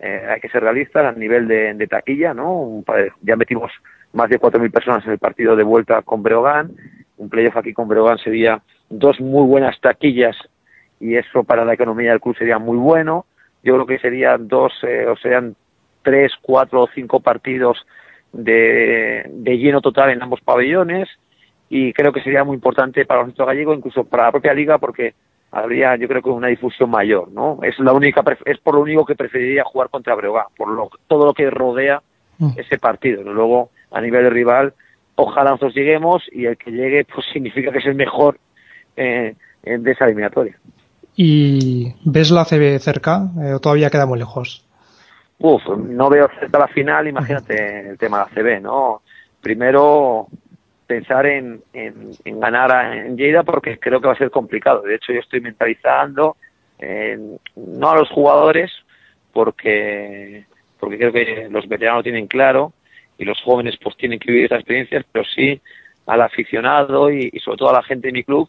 eh, 0.02 0.26
hay 0.28 0.40
que 0.40 0.49
ser 0.49 0.62
realistas 0.62 1.04
a 1.04 1.12
nivel 1.12 1.47
de, 1.47 1.87
taquilla, 1.87 2.35
¿no? 2.35 2.82
ya 3.23 3.37
metimos 3.37 3.71
más 4.12 4.28
de 4.28 4.40
4.000 4.40 4.71
personas 4.73 5.06
en 5.06 5.12
el 5.12 5.18
partido 5.18 5.54
de 5.54 5.62
vuelta 5.62 6.02
con 6.02 6.23
Breogán, 6.23 6.73
un 7.18 7.28
playoff 7.28 7.56
aquí 7.56 7.73
con 7.73 7.87
Breogán 7.87 8.18
sería 8.18 8.61
dos 8.90 9.21
muy 9.21 9.47
buenas 9.47 9.80
taquillas 9.80 10.37
y 10.99 11.14
eso 11.14 11.44
para 11.44 11.64
la 11.64 11.75
economía 11.75 12.11
del 12.11 12.21
club 12.21 12.37
sería 12.37 12.59
muy 12.59 12.76
bueno. 12.76 13.26
Yo 13.62 13.75
creo 13.75 13.87
que 13.87 13.99
serían 14.00 14.49
dos, 14.49 14.73
eh, 14.82 15.06
o 15.06 15.16
serían 15.16 15.54
tres, 16.02 16.32
cuatro 16.42 16.82
o 16.82 16.88
cinco 16.92 17.21
partidos 17.21 17.87
de, 18.32 19.25
de, 19.30 19.59
lleno 19.59 19.80
total 19.80 20.11
en 20.11 20.23
ambos 20.23 20.40
pabellones 20.40 21.09
y 21.68 21.92
creo 21.92 22.12
que 22.12 22.23
sería 22.23 22.42
muy 22.42 22.56
importante 22.56 23.06
para 23.06 23.21
el 23.21 23.28
centro 23.28 23.47
gallego, 23.47 23.73
incluso 23.73 24.04
para 24.04 24.25
la 24.25 24.32
propia 24.32 24.52
liga, 24.52 24.78
porque 24.78 25.14
habría, 25.52 25.97
yo 25.97 26.09
creo 26.09 26.23
que 26.23 26.30
una 26.30 26.49
difusión 26.49 26.90
mayor, 26.90 27.30
¿no? 27.30 27.59
Es 27.62 27.78
la 27.78 27.92
única, 27.92 28.25
es 28.47 28.59
por 28.59 28.75
lo 28.75 28.80
único 28.80 29.04
que 29.04 29.14
preferiría 29.14 29.64
jugar 29.64 29.90
contra 29.90 30.14
Breogán, 30.14 30.47
por 30.56 30.68
lo, 30.68 30.90
todo 31.06 31.26
lo 31.26 31.35
que 31.35 31.50
rodea 31.50 32.02
mm. 32.38 32.52
ese 32.56 32.78
partido. 32.78 33.23
Luego, 33.23 33.71
a 33.90 34.00
nivel 34.00 34.25
de 34.25 34.30
rival, 34.30 34.73
ojalá 35.14 35.50
nosotros 35.50 35.75
lleguemos 35.75 36.23
y 36.32 36.47
el 36.47 36.56
que 36.56 36.71
llegue, 36.71 37.04
pues 37.04 37.26
significa 37.32 37.71
que 37.71 37.78
es 37.78 37.87
el 37.87 37.94
mejor 37.94 38.38
eh, 38.97 39.37
de 39.62 39.90
esa 39.90 40.06
eliminatoria. 40.06 40.59
¿Y 41.14 41.94
ves 42.06 42.30
la 42.30 42.47
CB 42.47 42.78
cerca 42.78 43.28
eh, 43.42 43.52
o 43.52 43.61
todavía 43.61 43.90
queda 43.90 44.06
muy 44.06 44.18
lejos? 44.18 44.66
Uf, 45.38 45.62
no 45.76 46.09
veo 46.09 46.28
cerca 46.40 46.59
la 46.59 46.68
final, 46.68 47.09
imagínate 47.09 47.90
el 47.90 47.99
tema 47.99 48.18
de 48.18 48.25
la 48.25 48.42
CB, 48.42 48.62
¿no? 48.62 49.02
Primero 49.42 50.28
pensar 50.94 51.26
en, 51.26 51.62
en, 51.72 52.40
ganar 52.40 52.96
en 52.96 53.16
Lleida 53.16 53.42
porque 53.42 53.78
creo 53.78 54.00
que 54.00 54.08
va 54.08 54.12
a 54.14 54.18
ser 54.18 54.30
complicado. 54.30 54.82
De 54.82 54.96
hecho, 54.96 55.12
yo 55.12 55.20
estoy 55.20 55.40
mentalizando 55.40 56.37
no 57.54 57.90
a 57.90 57.96
los 57.96 58.11
jugadores 58.11 58.72
porque 59.32 60.46
porque 60.80 60.99
creo 60.99 61.12
que 61.12 61.49
los 61.49 61.68
veteranos 61.68 62.00
lo 62.00 62.02
tienen 62.02 62.26
claro 62.26 62.72
y 63.16 63.25
los 63.25 63.40
jóvenes 63.42 63.76
pues 63.80 63.96
tienen 63.96 64.18
que 64.18 64.32
vivir 64.32 64.46
esas 64.46 64.58
experiencias, 64.58 65.04
pero 65.12 65.25
sí 65.25 65.61
al 66.06 66.22
aficionado 66.22 67.08
y 67.12 67.30
sobre 67.38 67.58
todo 67.58 67.70
a 67.70 67.75
la 67.75 67.84
gente 67.84 68.08
de 68.08 68.12
mi 68.12 68.25
club 68.25 68.49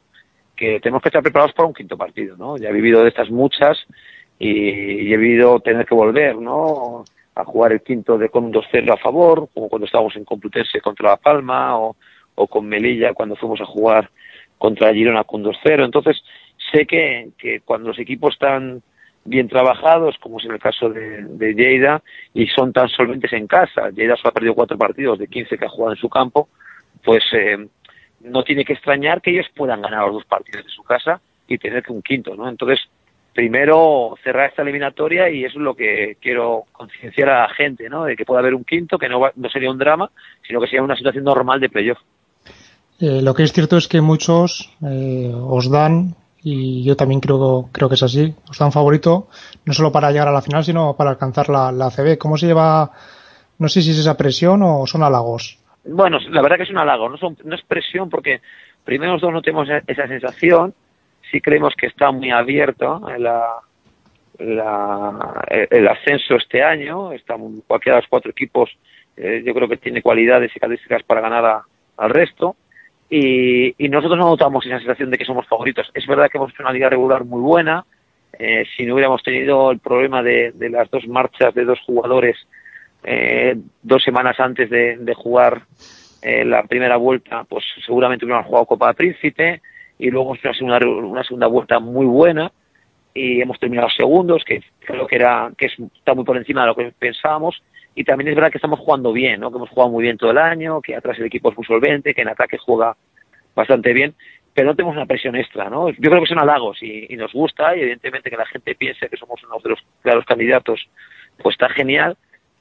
que 0.55 0.79
tenemos 0.79 1.01
que 1.01 1.09
estar 1.09 1.23
preparados 1.23 1.53
para 1.53 1.67
un 1.67 1.73
quinto 1.73 1.97
partido, 1.97 2.38
¿no? 2.38 2.57
Ya 2.57 2.69
he 2.69 2.73
vivido 2.73 3.01
de 3.01 3.09
estas 3.09 3.29
muchas 3.29 3.77
y, 4.39 5.13
he 5.13 5.17
vivido 5.17 5.59
tener 5.59 5.85
que 5.85 5.95
volver, 5.95 6.35
¿no? 6.35 7.03
A 7.35 7.43
jugar 7.45 7.71
el 7.71 7.81
quinto 7.81 8.17
de 8.17 8.29
con 8.29 8.45
un 8.45 8.53
2-0 8.53 8.93
a 8.93 8.97
favor, 8.97 9.50
como 9.53 9.69
cuando 9.69 9.85
estábamos 9.85 10.15
en 10.15 10.25
Complutense 10.25 10.81
contra 10.81 11.12
La 11.12 11.17
Palma 11.17 11.77
o, 11.79 11.95
o 12.36 12.48
con 12.48 12.68
Melilla 12.68 13.13
cuando 13.13 13.36
fuimos 13.36 13.62
a 13.62 13.66
jugar 13.66 14.10
contra 14.58 14.94
Girona 14.94 15.24
con 15.24 15.44
2-0. 15.44 15.86
Entonces, 15.86 16.24
sé 16.72 16.86
que, 16.86 17.30
que 17.38 17.62
cuando 17.62 17.90
los 17.90 18.00
equipos 18.00 18.34
están 18.34 18.82
bien 19.25 19.48
trabajados, 19.48 20.18
como 20.20 20.40
es 20.40 20.46
en 20.46 20.52
el 20.52 20.60
caso 20.60 20.90
de, 20.90 21.24
de 21.24 21.54
Lleida, 21.54 22.02
y 22.34 22.48
son 22.48 22.74
tan 22.74 22.90
solventes 22.90 23.32
en 23.34 23.48
casa, 23.48 23.90
Lleida 23.90 24.16
solo 24.16 24.30
ha 24.30 24.34
perdido 24.34 24.56
cuatro 24.56 24.78
partidos 24.78 25.20
de 25.20 25.28
15 25.28 25.58
que 25.58 25.66
ha 25.66 25.70
jugado 25.70 25.94
en 25.94 26.00
su 26.00 26.10
campo, 26.10 26.50
pues 27.04 27.24
eh, 27.34 27.68
no 28.22 28.44
tiene 28.44 28.66
que 28.66 28.74
extrañar 28.74 29.22
que 29.22 29.32
ellos 29.32 29.48
puedan 29.56 29.82
ganar 29.82 30.06
los 30.06 30.13
dos 30.13 30.25
partidos 30.25 30.66
de 30.66 30.72
su 30.72 30.84
casa 30.84 31.22
y 31.48 31.58
tener 31.58 31.84
que 31.84 31.92
un 31.92 32.02
quinto, 32.02 32.36
¿no? 32.36 32.50
Entonces, 32.50 32.80
primero 33.34 34.16
cerrar 34.24 34.50
esta 34.50 34.62
eliminatoria 34.62 35.30
y 35.30 35.44
eso 35.44 35.58
es 35.58 35.63
lo 35.63 35.75
que 35.75 36.18
quiero 36.22 36.66
concienciar 36.72 37.30
a 37.30 37.42
la 37.42 37.50
gente, 37.50 37.90
¿no? 37.90 38.06
De 38.06 38.16
que 38.16 38.25
pueda 38.25 38.40
haber 38.40 38.54
un 38.54 38.63
quinto, 38.63 38.98
que 38.98 39.10
no, 39.10 39.30
no 39.36 39.50
sería 39.50 39.72
un 39.72 39.78
drama, 39.78 40.10
sino 40.48 40.62
que 40.62 40.68
sería 40.68 40.84
una 40.84 40.96
situación 40.96 41.24
normal 41.24 41.60
de 41.60 41.70
playoff. 41.70 42.00
Eh, 43.00 43.21
lo 43.21 43.33
que 43.33 43.43
es 43.43 43.53
cierto 43.53 43.77
es 43.77 43.88
que 43.88 44.01
muchos 44.01 44.71
eh, 44.85 45.31
os 45.33 45.69
dan, 45.69 46.15
y 46.43 46.83
yo 46.83 46.95
también 46.95 47.21
creo, 47.21 47.69
creo 47.71 47.89
que 47.89 47.95
es 47.95 48.03
así, 48.03 48.33
os 48.50 48.57
dan 48.57 48.71
favorito 48.71 49.27
no 49.65 49.73
solo 49.73 49.91
para 49.91 50.12
llegar 50.12 50.27
a 50.27 50.31
la 50.31 50.41
final, 50.41 50.63
sino 50.63 50.95
para 50.95 51.12
alcanzar 51.12 51.50
la, 51.50 51.71
la 51.71 51.89
CB. 51.89 52.17
¿Cómo 52.17 52.38
se 52.38 52.47
lleva, 52.47 52.91
no 53.59 53.67
sé 53.67 53.81
si 53.81 53.91
es 53.91 54.00
esa 54.00 54.17
presión 54.17 54.62
o 54.63 54.85
son 54.85 55.03
halagos? 55.03 55.59
Bueno, 55.85 56.17
la 56.29 56.41
verdad 56.41 56.57
que 56.57 56.63
es 56.63 56.69
un 56.69 56.77
halago, 56.77 57.09
no, 57.09 57.17
son, 57.17 57.38
no 57.43 57.55
es 57.55 57.62
presión 57.63 58.09
porque 58.09 58.41
primero 58.83 59.13
nosotros 59.13 59.33
no 59.33 59.41
tenemos 59.41 59.69
e-, 59.69 59.83
esa 59.88 60.07
sensación, 60.07 60.73
sí 61.29 61.41
creemos 61.41 61.73
que 61.75 61.88
está 61.88 62.12
muy 62.12 62.31
abierto 62.31 63.01
la, 63.17 63.55
la, 64.39 65.45
el 65.50 65.88
ascenso 65.88 66.35
este 66.35 66.63
año, 66.63 67.12
estamos, 67.12 67.51
cualquiera 67.67 67.97
de 67.97 68.03
los 68.03 68.09
cuatro 68.09 68.31
equipos 68.31 68.69
eh, 69.15 69.43
yo 69.45 69.53
creo 69.53 69.67
que 69.67 69.77
tiene 69.77 70.01
cualidades 70.01 70.51
y 70.55 70.59
características 70.59 71.03
para 71.03 71.21
ganar 71.21 71.63
al 71.97 72.09
resto 72.09 72.55
y, 73.15 73.75
y, 73.77 73.89
nosotros 73.89 74.17
no 74.17 74.29
notamos 74.29 74.65
esa 74.65 74.79
sensación 74.79 75.12
de 75.12 75.20
que 75.20 75.25
somos 75.25 75.46
favoritos. 75.48 75.91
Es 75.93 76.08
verdad 76.08 76.29
que 76.32 76.39
hemos 76.39 76.51
hecho 76.51 76.63
una 76.63 76.74
liga 76.74 76.89
regular 76.89 77.24
muy 77.25 77.41
buena, 77.41 77.86
eh, 78.39 78.65
si 78.75 78.86
no 78.86 78.96
hubiéramos 78.96 79.22
tenido 79.22 79.70
el 79.70 79.77
problema 79.77 80.24
de, 80.24 80.51
de 80.53 80.70
las 80.70 80.89
dos 80.89 81.08
marchas 81.08 81.53
de 81.53 81.63
dos 81.63 81.79
jugadores 81.86 82.36
eh, 83.03 83.55
dos 83.84 84.01
semanas 84.01 84.39
antes 84.39 84.67
de, 84.67 85.13
jugar 85.15 85.62
eh, 86.24 86.43
la 86.43 86.63
primera 86.63 86.98
vuelta, 86.98 87.43
pues 87.43 87.63
seguramente 87.86 88.25
hubiéramos 88.25 88.48
jugado 88.48 88.65
Copa 88.65 88.88
de 88.88 88.93
Príncipe 88.96 89.62
y 90.00 90.10
luego 90.10 90.32
una 90.32 90.53
segunda, 90.53 90.79
una 90.88 91.24
segunda 91.24 91.48
vuelta 91.48 91.79
muy 91.79 92.08
buena 92.08 92.51
y 93.13 93.41
hemos 93.41 93.60
terminado 93.60 93.89
segundos, 93.89 94.43
que 94.43 94.63
creo 94.79 95.05
que 95.05 95.17
era 95.17 95.51
que 95.55 95.67
está 95.67 96.15
muy 96.15 96.24
por 96.24 96.38
encima 96.38 96.62
de 96.62 96.67
lo 96.67 96.75
que 96.75 96.91
pensábamos 96.98 97.62
y 97.95 98.03
también 98.03 98.29
es 98.29 98.35
verdad 98.35 98.51
que 98.51 98.57
estamos 98.57 98.79
jugando 98.79 99.13
bien, 99.13 99.39
¿no? 99.39 99.51
que 99.51 99.57
hemos 99.57 99.69
jugado 99.69 99.91
muy 99.91 100.03
bien 100.03 100.17
todo 100.17 100.31
el 100.31 100.38
año, 100.38 100.81
que 100.81 100.95
atrás 100.95 101.17
el 101.19 101.25
equipo 101.25 101.51
es 101.51 101.57
muy 101.57 101.65
solvente, 101.65 102.13
que 102.13 102.21
en 102.21 102.29
ataque 102.29 102.57
juega 102.57 102.95
bastante 103.55 103.93
bien 103.93 104.15
pero 104.53 104.67
no 104.67 104.75
tenemos 104.75 104.95
una 104.95 105.05
presión 105.05 105.35
extra, 105.35 105.69
¿no? 105.69 105.89
Yo 105.89 106.09
creo 106.09 106.21
que 106.21 106.27
son 106.27 106.39
halagos 106.39 106.81
y, 106.81 107.15
nos 107.17 107.33
gusta 107.33 107.75
y 107.75 107.81
evidentemente 107.81 108.29
que 108.29 108.38
la 108.38 108.45
gente 108.45 108.75
piense 108.75 109.09
que 109.09 109.17
somos 109.17 109.43
uno 109.43 109.57
de 109.63 109.69
los 109.69 109.79
claros 110.01 110.25
candidatos, 110.25 110.88
pues 111.41 111.53
está 111.53 111.69
genial, 111.69 112.17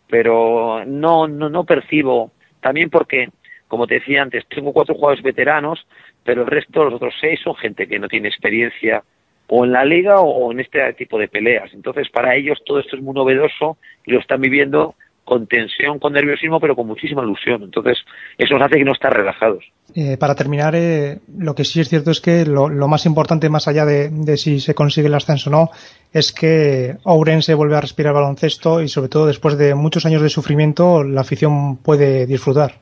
pero 0.09 0.85
no, 0.87 1.29
no, 1.29 1.49
no 1.51 1.65
percibo, 1.65 2.33
también 2.61 2.89
porque, 2.89 3.29
como 3.69 3.87
te 3.87 3.95
decía 3.95 4.23
antes, 4.23 4.47
tengo 4.49 4.73
cuatro 4.73 4.95
jugadores 4.95 5.23
veteranos, 5.23 5.87
pero 6.25 6.43
el 6.43 6.47
resto, 6.47 6.85
los 6.85 6.95
otros 6.95 7.15
seis, 7.21 7.41
son 7.41 7.57
gente 7.57 7.87
que 7.87 7.99
no 7.99 8.09
tiene 8.09 8.29
experiencia 8.29 9.03
o 9.49 9.65
en 9.65 9.73
la 9.73 9.85
liga 9.85 10.21
o 10.21 10.51
en 10.51 10.61
este 10.61 10.93
tipo 10.95 11.19
de 11.19 11.29
peleas. 11.29 11.75
Entonces, 11.75 12.09
para 12.09 12.35
ellos 12.37 12.63
todo 12.65 12.79
esto 12.79 12.97
es 12.97 13.03
muy 13.03 13.15
novedoso 13.15 13.77
y 14.07 14.13
lo 14.13 14.21
están 14.21 14.41
viviendo 14.41 14.95
con 15.25 15.47
tensión, 15.47 15.99
con 15.99 16.13
nerviosismo, 16.13 16.61
pero 16.61 16.75
con 16.75 16.87
muchísima 16.87 17.23
ilusión. 17.23 17.63
Entonces, 17.63 17.99
eso 18.39 18.55
nos 18.55 18.67
hace 18.67 18.79
que 18.79 18.85
no 18.85 18.93
estar 18.93 19.15
relajados. 19.15 19.65
Eh, 19.95 20.17
para 20.19 20.35
terminar, 20.35 20.75
eh, 20.75 21.19
lo 21.39 21.55
que 21.55 21.65
sí 21.65 21.81
es 21.81 21.89
cierto 21.89 22.11
es 22.11 22.21
que 22.21 22.45
lo, 22.45 22.69
más 22.89 23.07
importante, 23.07 23.49
más 23.49 23.69
allá 23.69 23.85
de, 23.85 24.37
si 24.37 24.59
se 24.61 24.75
consigue 24.75 25.09
el 25.09 25.15
ascenso 25.15 25.51
o 25.51 25.53
no, 25.53 25.71
es 26.13 26.33
que 26.33 26.97
Ourense 27.05 27.55
vuelve 27.55 27.77
a 27.77 27.81
respirar 27.81 28.15
baloncesto 28.15 28.83
y, 28.83 28.89
sobre 28.89 29.09
todo, 29.09 29.27
después 29.27 29.57
de 29.59 29.75
muchos 29.75 30.07
años 30.07 30.23
de 30.23 30.29
sufrimiento, 30.29 31.05
la 31.05 31.21
afición 31.21 31.77
puede 31.77 32.27
disfrutar. 32.27 32.73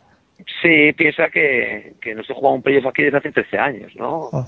Sí, 0.63 0.93
piensa 0.97 1.29
que, 1.29 1.95
que 2.01 2.15
no 2.15 2.23
se 2.25 2.33
juega 2.33 2.55
un 2.55 2.63
playoff 2.63 2.87
aquí 2.87 3.03
desde 3.03 3.19
hace 3.19 3.33
13 3.33 3.59
años, 3.59 3.93
¿no? 3.97 4.31
Oh. 4.33 4.47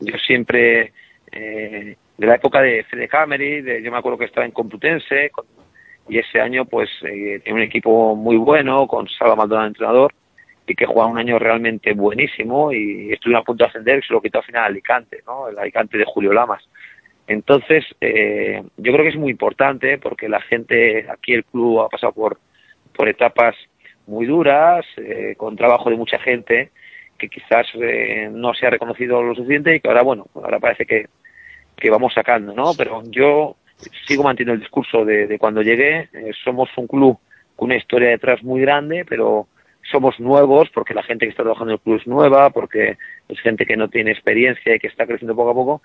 Yo 0.00 0.16
siempre, 0.18 0.92
eh, 1.32 1.96
de 2.16 2.26
la 2.26 2.36
época 2.36 2.60
de 2.60 2.84
Fede 2.84 3.08
Cameri, 3.08 3.60
de, 3.62 3.82
yo 3.82 3.90
me 3.90 3.98
acuerdo 3.98 4.18
que 4.18 4.24
estaba 4.26 4.46
en 4.46 4.52
Complutense, 4.52 5.30
con 5.30 5.44
y 6.08 6.18
ese 6.18 6.40
año 6.40 6.64
pues 6.64 6.88
eh, 7.02 7.40
tiene 7.42 7.60
un 7.60 7.66
equipo 7.66 8.14
muy 8.14 8.36
bueno 8.36 8.86
con 8.86 9.08
Salva 9.08 9.36
Maldonado 9.36 9.66
entrenador 9.66 10.14
y 10.66 10.74
que 10.74 10.86
juega 10.86 11.06
un 11.06 11.18
año 11.18 11.38
realmente 11.38 11.92
buenísimo 11.92 12.72
y 12.72 13.12
estuvo 13.12 13.36
a 13.36 13.44
punto 13.44 13.64
de 13.64 13.68
ascender 13.68 13.98
y 13.98 14.06
se 14.06 14.12
lo 14.12 14.20
quitó 14.20 14.38
al 14.38 14.44
final 14.44 14.64
Alicante, 14.64 15.22
¿no? 15.26 15.48
El 15.48 15.58
Alicante 15.58 15.96
de 15.96 16.04
Julio 16.04 16.32
Lamas. 16.32 16.62
Entonces, 17.28 17.84
eh, 18.00 18.62
yo 18.76 18.92
creo 18.92 19.04
que 19.04 19.10
es 19.10 19.16
muy 19.16 19.30
importante 19.30 19.98
porque 19.98 20.28
la 20.28 20.40
gente, 20.40 21.06
aquí 21.10 21.34
el 21.34 21.44
club 21.44 21.80
ha 21.80 21.88
pasado 21.88 22.12
por, 22.12 22.38
por 22.94 23.08
etapas 23.08 23.56
muy 24.06 24.26
duras, 24.26 24.84
eh, 24.96 25.34
con 25.36 25.56
trabajo 25.56 25.90
de 25.90 25.96
mucha 25.96 26.18
gente 26.18 26.70
que 27.18 27.28
quizás 27.28 27.66
eh, 27.74 28.28
no 28.30 28.54
se 28.54 28.66
ha 28.66 28.70
reconocido 28.70 29.22
lo 29.22 29.34
suficiente 29.34 29.74
y 29.74 29.80
que 29.80 29.88
ahora, 29.88 30.02
bueno, 30.02 30.26
ahora 30.34 30.60
parece 30.60 30.84
que, 30.84 31.06
que 31.76 31.90
vamos 31.90 32.12
sacando, 32.14 32.54
¿no? 32.54 32.72
Pero 32.76 33.02
yo 33.06 33.56
sigo 34.06 34.22
manteniendo 34.22 34.54
el 34.54 34.60
discurso 34.60 35.04
de, 35.04 35.36
cuando 35.38 35.62
llegué. 35.62 36.08
Eh, 36.12 36.32
somos 36.44 36.68
un 36.76 36.86
club 36.86 37.18
con 37.54 37.66
una 37.66 37.76
historia 37.76 38.10
detrás 38.10 38.42
muy 38.42 38.60
grande, 38.60 39.04
pero 39.04 39.48
somos 39.90 40.18
nuevos 40.18 40.68
porque 40.70 40.94
la 40.94 41.02
gente 41.02 41.26
que 41.26 41.30
está 41.30 41.42
trabajando 41.42 41.72
en 41.72 41.74
el 41.76 41.80
club 41.80 42.00
es 42.00 42.06
nueva, 42.06 42.50
porque 42.50 42.98
es 43.28 43.40
gente 43.40 43.66
que 43.66 43.76
no 43.76 43.88
tiene 43.88 44.10
experiencia 44.10 44.74
y 44.74 44.78
que 44.78 44.88
está 44.88 45.06
creciendo 45.06 45.36
poco 45.36 45.50
a 45.50 45.54
poco. 45.54 45.82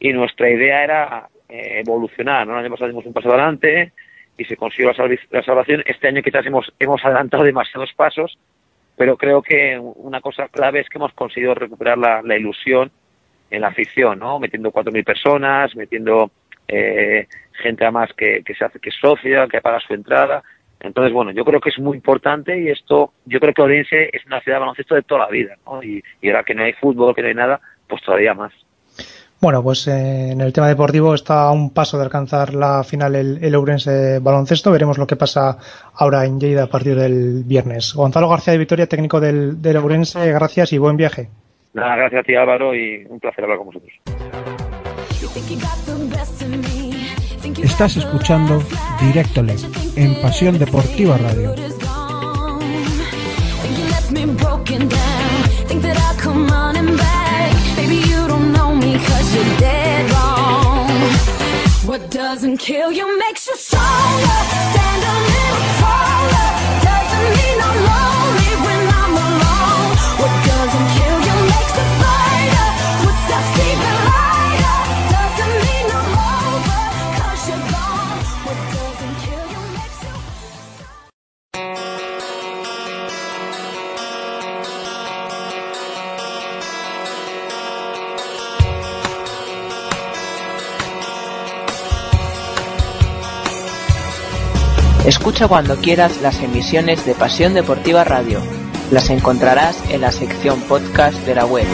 Y 0.00 0.12
nuestra 0.12 0.50
idea 0.50 0.84
era 0.84 1.28
eh, 1.48 1.82
evolucionar. 1.84 2.46
¿no? 2.46 2.54
El 2.54 2.64
año 2.64 2.70
pasado 2.70 2.88
dimos 2.88 3.06
un 3.06 3.12
paso 3.12 3.28
adelante 3.30 3.92
y 4.36 4.44
se 4.44 4.56
consiguió 4.56 4.92
la, 4.92 5.42
salvación. 5.42 5.82
Este 5.86 6.08
año 6.08 6.22
quizás 6.22 6.46
hemos, 6.46 6.72
hemos 6.78 7.04
adelantado 7.04 7.42
demasiados 7.42 7.92
pasos, 7.94 8.38
pero 8.96 9.16
creo 9.16 9.42
que 9.42 9.78
una 9.78 10.20
cosa 10.20 10.48
clave 10.48 10.80
es 10.80 10.88
que 10.88 10.98
hemos 10.98 11.12
conseguido 11.12 11.54
recuperar 11.54 11.98
la, 11.98 12.22
la 12.22 12.36
ilusión 12.36 12.90
en 13.50 13.62
la 13.62 13.68
afición, 13.68 14.18
¿no? 14.18 14.38
Metiendo 14.38 14.70
4.000 14.70 15.04
personas, 15.04 15.74
metiendo 15.74 16.30
eh, 16.68 17.26
gente 17.52 17.84
además 17.84 18.10
que, 18.16 18.42
que 18.44 18.54
se 18.54 18.64
hace 18.64 18.78
que 18.78 18.90
es 18.90 18.96
socia, 19.00 19.48
que 19.48 19.60
paga 19.60 19.80
su 19.80 19.94
entrada. 19.94 20.42
Entonces, 20.80 21.12
bueno, 21.12 21.32
yo 21.32 21.44
creo 21.44 21.60
que 21.60 21.70
es 21.70 21.78
muy 21.78 21.96
importante 21.96 22.60
y 22.60 22.68
esto, 22.68 23.12
yo 23.26 23.40
creo 23.40 23.52
que 23.52 23.62
Orense 23.62 24.10
es 24.12 24.24
una 24.26 24.40
ciudad 24.40 24.56
de 24.56 24.60
baloncesto 24.60 24.94
de 24.94 25.02
toda 25.02 25.22
la 25.22 25.28
vida, 25.28 25.56
¿no? 25.66 25.82
Y, 25.82 26.02
ahora 26.24 26.44
que 26.44 26.54
no 26.54 26.62
hay 26.62 26.72
fútbol, 26.74 27.14
que 27.14 27.22
no 27.22 27.28
hay 27.28 27.34
nada, 27.34 27.60
pues 27.88 28.02
todavía 28.02 28.34
más. 28.34 28.52
Bueno, 29.40 29.62
pues 29.62 29.86
eh, 29.86 30.32
en 30.32 30.40
el 30.40 30.52
tema 30.52 30.68
deportivo 30.68 31.14
está 31.14 31.42
a 31.42 31.52
un 31.52 31.72
paso 31.72 31.96
de 31.96 32.04
alcanzar 32.04 32.54
la 32.54 32.82
final 32.82 33.14
el, 33.14 33.38
el 33.42 33.54
Ourense 33.54 34.18
baloncesto. 34.20 34.72
Veremos 34.72 34.98
lo 34.98 35.06
que 35.06 35.14
pasa 35.14 35.58
ahora 35.94 36.24
en 36.24 36.40
Lleida 36.40 36.64
a 36.64 36.66
partir 36.66 36.96
del 36.96 37.44
viernes. 37.44 37.94
Gonzalo 37.94 38.28
García 38.28 38.52
de 38.52 38.58
Vitoria, 38.58 38.88
técnico 38.88 39.20
del, 39.20 39.62
del 39.62 39.76
Ourense, 39.76 40.32
gracias 40.32 40.72
y 40.72 40.78
buen 40.78 40.96
viaje. 40.96 41.28
Nada, 41.72 41.96
gracias 41.96 42.20
a 42.20 42.24
ti 42.24 42.34
Álvaro 42.34 42.74
y 42.74 43.06
un 43.08 43.20
placer 43.20 43.44
hablar 43.44 43.58
con 43.58 43.66
vosotros. 43.66 44.67
Estás 47.62 47.96
escuchando 47.96 48.62
Directo 49.00 49.42
LED 49.42 49.60
en 49.96 50.20
Pasión 50.20 50.58
Deportiva 50.58 51.16
Radio. 51.18 51.54
What 61.88 62.10
doesn't 62.10 62.58
kill 62.58 62.92
you 62.92 63.18
makes 63.18 63.46
you 63.46 63.56
Escucha 95.28 95.46
cuando 95.46 95.76
quieras 95.76 96.22
las 96.22 96.40
emisiones 96.40 97.04
de 97.04 97.14
Pasión 97.14 97.52
Deportiva 97.52 98.02
Radio. 98.02 98.40
Las 98.90 99.10
encontrarás 99.10 99.78
en 99.90 100.00
la 100.00 100.10
sección 100.10 100.58
podcast 100.62 101.18
de 101.26 101.34
la 101.34 101.44
web. 101.44 101.66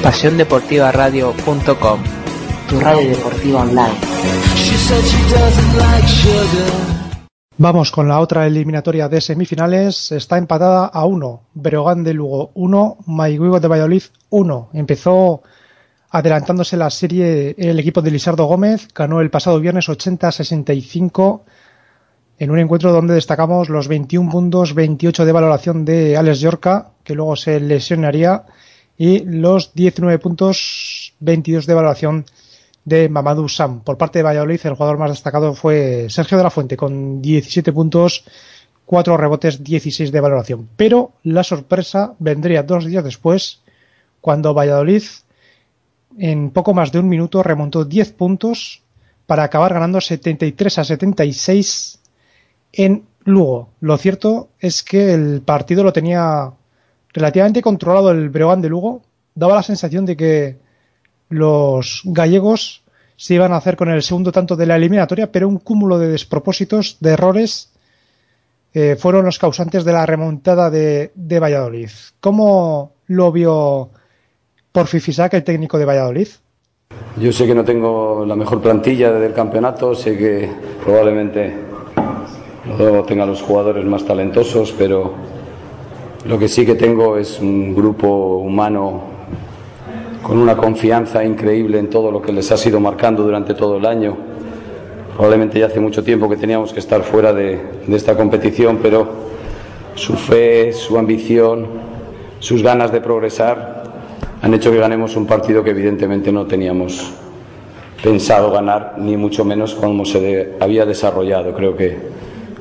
PasiónDeportivaRadio.com 0.00 2.00
Tu 2.68 2.78
radio 2.78 3.08
deportiva 3.08 3.62
online. 3.62 3.94
Vamos 7.58 7.90
con 7.90 8.06
la 8.06 8.20
otra 8.20 8.46
eliminatoria 8.46 9.08
de 9.08 9.20
semifinales. 9.20 10.12
Está 10.12 10.38
empatada 10.38 10.86
a 10.86 11.04
1. 11.06 11.40
Breogán 11.54 12.04
de 12.04 12.14
Lugo 12.14 12.52
1, 12.54 12.98
Maiguigo 13.06 13.58
de 13.58 13.66
Valladolid 13.66 14.04
1. 14.30 14.70
Empezó 14.74 15.42
adelantándose 16.08 16.76
la 16.76 16.90
serie 16.90 17.56
el 17.58 17.80
equipo 17.80 18.00
de 18.00 18.12
Lisardo 18.12 18.44
Gómez. 18.44 18.86
Ganó 18.94 19.20
el 19.20 19.30
pasado 19.30 19.58
viernes 19.58 19.88
80-65 19.88 21.40
en 22.38 22.50
un 22.50 22.58
encuentro 22.58 22.92
donde 22.92 23.14
destacamos 23.14 23.68
los 23.68 23.88
21 23.88 24.30
puntos, 24.30 24.74
28 24.74 25.24
de 25.24 25.32
valoración 25.32 25.84
de 25.84 26.16
Alex 26.16 26.40
Yorca, 26.40 26.90
que 27.04 27.14
luego 27.14 27.36
se 27.36 27.60
lesionaría, 27.60 28.44
y 28.96 29.20
los 29.20 29.74
19 29.74 30.18
puntos, 30.18 31.14
22 31.20 31.66
de 31.66 31.74
valoración 31.74 32.24
de 32.84 33.08
Mamadou 33.08 33.48
Sam. 33.48 33.80
Por 33.80 33.96
parte 33.96 34.18
de 34.18 34.24
Valladolid, 34.24 34.60
el 34.64 34.74
jugador 34.74 34.98
más 34.98 35.10
destacado 35.10 35.54
fue 35.54 36.06
Sergio 36.10 36.36
de 36.36 36.44
la 36.44 36.50
Fuente, 36.50 36.76
con 36.76 37.22
17 37.22 37.72
puntos, 37.72 38.24
4 38.86 39.16
rebotes, 39.16 39.62
16 39.62 40.12
de 40.12 40.20
valoración. 40.20 40.68
Pero 40.76 41.12
la 41.22 41.44
sorpresa 41.44 42.14
vendría 42.18 42.62
dos 42.62 42.84
días 42.84 43.04
después, 43.04 43.60
cuando 44.20 44.54
Valladolid, 44.54 45.02
en 46.18 46.50
poco 46.50 46.74
más 46.74 46.92
de 46.92 46.98
un 46.98 47.08
minuto, 47.08 47.42
remontó 47.42 47.84
10 47.84 48.12
puntos 48.12 48.82
para 49.26 49.44
acabar 49.44 49.72
ganando 49.72 50.00
73 50.00 50.78
a 50.78 50.84
76 50.84 52.00
en 52.76 53.04
Lugo. 53.24 53.70
Lo 53.80 53.96
cierto 53.96 54.48
es 54.60 54.82
que 54.82 55.14
el 55.14 55.42
partido 55.42 55.82
lo 55.82 55.92
tenía 55.92 56.52
relativamente 57.12 57.62
controlado 57.62 58.10
el 58.10 58.28
Breogán 58.28 58.60
de 58.60 58.68
Lugo. 58.68 59.02
Daba 59.34 59.54
la 59.54 59.62
sensación 59.62 60.04
de 60.04 60.16
que 60.16 60.56
los 61.28 62.02
gallegos 62.04 62.82
se 63.16 63.34
iban 63.34 63.52
a 63.52 63.56
hacer 63.56 63.76
con 63.76 63.88
el 63.88 64.02
segundo 64.02 64.32
tanto 64.32 64.56
de 64.56 64.66
la 64.66 64.76
eliminatoria, 64.76 65.30
pero 65.30 65.48
un 65.48 65.58
cúmulo 65.58 65.98
de 65.98 66.08
despropósitos, 66.08 66.98
de 67.00 67.10
errores, 67.10 67.72
eh, 68.72 68.96
fueron 68.96 69.24
los 69.24 69.38
causantes 69.38 69.84
de 69.84 69.92
la 69.92 70.04
remontada 70.04 70.68
de, 70.68 71.12
Valladolid. 71.40 71.90
¿Cómo 72.20 72.94
lo 73.06 73.30
vio 73.30 73.90
por 74.72 74.88
Fifisac, 74.88 75.32
el 75.34 75.44
técnico 75.44 75.78
de 75.78 75.84
Valladolid? 75.84 76.28
Yo 77.16 77.32
sé 77.32 77.46
que 77.46 77.54
no 77.54 77.64
tengo 77.64 78.24
la 78.26 78.34
mejor 78.34 78.60
plantilla 78.60 79.12
del 79.12 79.32
campeonato, 79.32 79.94
sé 79.94 80.18
que 80.18 80.50
probablemente 80.82 81.54
no 82.66 83.02
tenga 83.04 83.26
los 83.26 83.42
jugadores 83.42 83.84
más 83.84 84.04
talentosos, 84.04 84.74
pero 84.76 85.12
lo 86.26 86.38
que 86.38 86.48
sí 86.48 86.64
que 86.64 86.74
tengo 86.74 87.18
es 87.18 87.38
un 87.40 87.74
grupo 87.74 88.38
humano 88.38 89.02
con 90.22 90.38
una 90.38 90.56
confianza 90.56 91.22
increíble 91.22 91.78
en 91.78 91.90
todo 91.90 92.10
lo 92.10 92.22
que 92.22 92.32
les 92.32 92.50
ha 92.50 92.56
sido 92.56 92.80
marcando 92.80 93.22
durante 93.22 93.52
todo 93.54 93.76
el 93.76 93.84
año. 93.84 94.16
Probablemente 95.14 95.58
ya 95.58 95.66
hace 95.66 95.80
mucho 95.80 96.02
tiempo 96.02 96.28
que 96.28 96.36
teníamos 96.36 96.72
que 96.72 96.80
estar 96.80 97.02
fuera 97.02 97.32
de, 97.32 97.60
de 97.86 97.96
esta 97.96 98.16
competición, 98.16 98.78
pero 98.82 99.06
su 99.94 100.14
fe, 100.14 100.72
su 100.72 100.98
ambición, 100.98 101.66
sus 102.40 102.62
ganas 102.62 102.90
de 102.90 103.00
progresar 103.00 103.84
han 104.42 104.54
hecho 104.54 104.70
que 104.70 104.78
ganemos 104.78 105.16
un 105.16 105.26
partido 105.26 105.62
que 105.62 105.70
evidentemente 105.70 106.32
no 106.32 106.46
teníamos 106.46 107.12
pensado 108.02 108.50
ganar, 108.50 108.96
ni 108.98 109.16
mucho 109.16 109.44
menos 109.44 109.74
como 109.74 110.04
se 110.04 110.20
de, 110.20 110.56
había 110.60 110.84
desarrollado. 110.84 111.54
Creo 111.54 111.76
que 111.76 111.96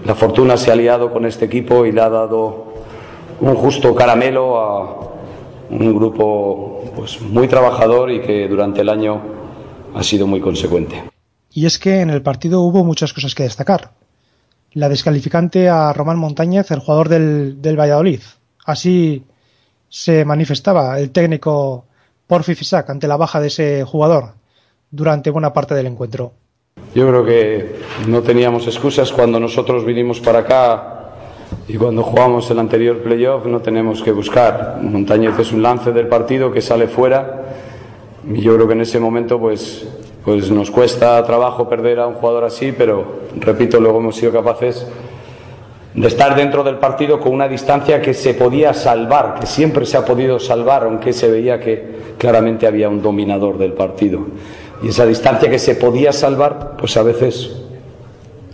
la 0.06 0.16
fortuna 0.16 0.58
se 0.58 0.70
ha 0.70 0.74
aliado 0.74 1.12
con 1.12 1.26
este 1.26 1.46
equipo 1.46 1.86
y 1.86 1.92
le 1.92 2.02
ha 2.02 2.10
dado 2.10 2.74
un 3.40 3.56
justo 3.56 3.96
caramelo 3.96 4.60
a 4.60 5.14
un 5.70 5.96
grupo 5.96 6.84
pues, 6.96 7.22
muy 7.22 7.48
trabajador 7.48 8.12
y 8.12 8.22
que 8.22 8.48
durante 8.48 8.82
el 8.82 8.90
año 8.90 9.22
ha 9.96 10.04
sido 10.04 10.28
muy 10.28 10.42
consecuente. 10.42 11.04
Y 11.52 11.66
es 11.66 11.78
que 11.78 12.02
en 12.02 12.10
el 12.10 12.22
partido 12.22 12.62
hubo 12.62 12.84
muchas 12.84 13.14
cosas 13.14 13.36
que 13.36 13.44
destacar. 13.44 13.92
La 14.74 14.90
descalificante 14.90 15.70
a 15.70 15.94
Román 15.94 16.18
Montañez, 16.18 16.72
el 16.72 16.80
jugador 16.80 17.10
del, 17.10 17.62
del 17.62 17.80
Valladolid. 17.80 18.22
Así 18.66 19.24
se 19.88 20.26
manifestaba 20.26 21.00
el 21.00 21.12
técnico 21.12 21.86
Porfi 22.26 22.56
Fisac 22.56 22.90
ante 22.90 23.08
la 23.08 23.18
baja 23.18 23.40
de 23.40 23.48
ese 23.48 23.84
jugador 23.84 24.34
durante 24.90 25.30
buena 25.30 25.54
parte 25.54 25.76
del 25.76 25.86
encuentro. 25.86 26.34
Yo 26.96 27.08
creo 27.08 27.26
que 27.26 27.76
no 28.08 28.22
teníamos 28.22 28.68
excusas 28.68 29.12
cuando 29.12 29.40
nosotros 29.40 29.84
vinimos 29.84 30.20
para 30.20 30.40
acá 30.40 31.14
y 31.68 31.76
cuando 31.76 32.04
jugamos 32.04 32.52
el 32.52 32.60
anterior 32.60 33.00
playoff 33.00 33.48
no 33.48 33.62
tenemos 33.62 34.04
que 34.04 34.12
buscar. 34.12 34.78
Montañez 34.80 35.40
es 35.40 35.52
un 35.52 35.64
lance 35.64 35.92
del 35.92 36.08
partido 36.08 36.52
que 36.52 36.62
sale 36.62 36.88
fuera 36.88 37.46
y 38.32 38.42
yo 38.42 38.54
creo 38.54 38.68
que 38.68 38.74
en 38.74 38.82
ese 38.82 39.00
momento 39.00 39.40
pues, 39.40 39.88
pues 40.24 40.52
nos 40.52 40.70
cuesta 40.70 41.24
trabajo 41.24 41.68
perder 41.68 42.00
a 42.00 42.06
un 42.06 42.14
jugador 42.14 42.44
así, 42.44 42.72
pero 42.78 43.22
repito, 43.38 43.80
luego 43.80 43.98
hemos 43.98 44.16
sido 44.16 44.32
capaces 44.32 44.86
de 45.96 46.08
estar 46.08 46.36
dentro 46.36 46.64
del 46.64 46.78
partido 46.78 47.20
con 47.20 47.34
una 47.34 47.48
distancia 47.48 48.04
que 48.04 48.14
se 48.14 48.36
podía 48.36 48.72
salvar, 48.76 49.40
que 49.40 49.48
siempre 49.48 49.88
se 49.88 49.98
ha 49.98 50.06
podido 50.06 50.40
salvar, 50.40 50.84
aunque 50.84 51.12
se 51.12 51.30
veía 51.30 51.60
que 51.60 52.14
claramente 52.20 52.68
había 52.68 52.88
un 52.88 53.02
dominador 53.02 53.58
del 53.58 53.74
partido. 53.74 54.20
Y 54.82 54.90
esa 54.90 55.06
distancia 55.06 55.50
que 55.50 55.60
se 55.60 55.76
podía 55.76 56.12
salvar, 56.12 56.76
pues 56.78 56.98
a 56.98 57.04
veces, 57.04 57.52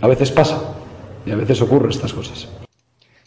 a 0.00 0.06
veces 0.06 0.30
pasa 0.30 0.60
y 1.26 1.30
a 1.30 1.36
veces 1.36 1.60
ocurren 1.62 1.90
estas 1.90 2.12
cosas. 2.12 2.48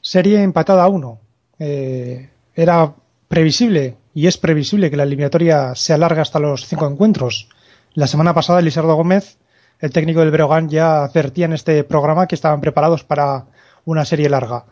Serie 0.02 0.42
empatada 0.42 0.84
a 0.84 0.90
uno. 0.90 1.20
Eh, 1.60 2.30
era 2.56 2.94
previsible 3.28 3.98
y 4.14 4.28
es 4.28 4.38
previsible 4.38 4.92
que 4.92 4.98
la 4.98 5.04
eliminatoria 5.04 5.76
se 5.76 5.94
alargue 5.94 6.22
hasta 6.22 6.40
los 6.40 6.68
cinco 6.68 6.88
encuentros. 6.88 7.50
La 7.94 8.08
semana 8.08 8.34
pasada, 8.34 8.60
Elisardo 8.60 8.96
Gómez, 8.96 9.38
el 9.80 9.92
técnico 9.92 10.20
del 10.20 10.32
Breogán, 10.32 10.70
ya 10.70 11.04
advertía 11.04 11.46
en 11.46 11.54
este 11.54 11.84
programa 11.84 12.28
que 12.28 12.36
estaban 12.36 12.62
preparados 12.62 13.04
para 13.04 13.46
una 13.86 14.06
serie 14.06 14.30
larga. 14.30 14.66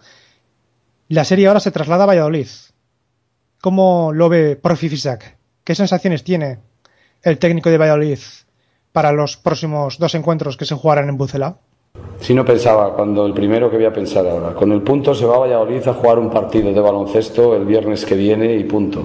La 1.08 1.26
serie 1.26 1.48
ahora 1.48 1.60
se 1.60 1.72
traslada 1.72 2.04
a 2.04 2.08
Valladolid. 2.08 2.48
¿Cómo 3.60 4.12
lo 4.14 4.30
ve 4.30 4.56
Profi 4.56 4.90
Fisac? 4.90 5.38
¿Qué 5.64 5.76
sensaciones 5.76 6.24
tiene 6.24 6.60
el 7.24 7.38
técnico 7.38 7.70
de 7.70 7.78
Valladolid 7.78 8.20
para 8.92 9.12
los 9.12 9.38
próximos 9.38 9.98
dos 9.98 10.16
encuentros 10.16 10.58
que 10.58 10.66
se 10.66 10.76
jugarán 10.76 11.10
en 11.10 11.18
Bucela? 11.18 11.56
Si 12.20 12.34
no 12.34 12.46
pensaba, 12.46 12.94
cuando 12.94 13.26
el 13.26 13.34
primero 13.34 13.70
que 13.70 13.78
voy 13.78 13.86
a 13.86 13.94
pensar 13.94 14.26
ahora, 14.28 14.54
con 14.54 14.72
el 14.72 14.82
punto 14.82 15.14
se 15.14 15.26
va 15.26 15.36
a 15.36 15.40
Valladolid 15.40 15.88
a 15.88 15.94
jugar 15.94 16.20
un 16.20 16.30
partido 16.30 16.72
de 16.72 16.80
baloncesto 16.80 17.56
el 17.56 17.66
viernes 17.66 18.06
que 18.06 18.16
viene 18.16 18.56
y 18.56 18.64
punto. 18.64 19.04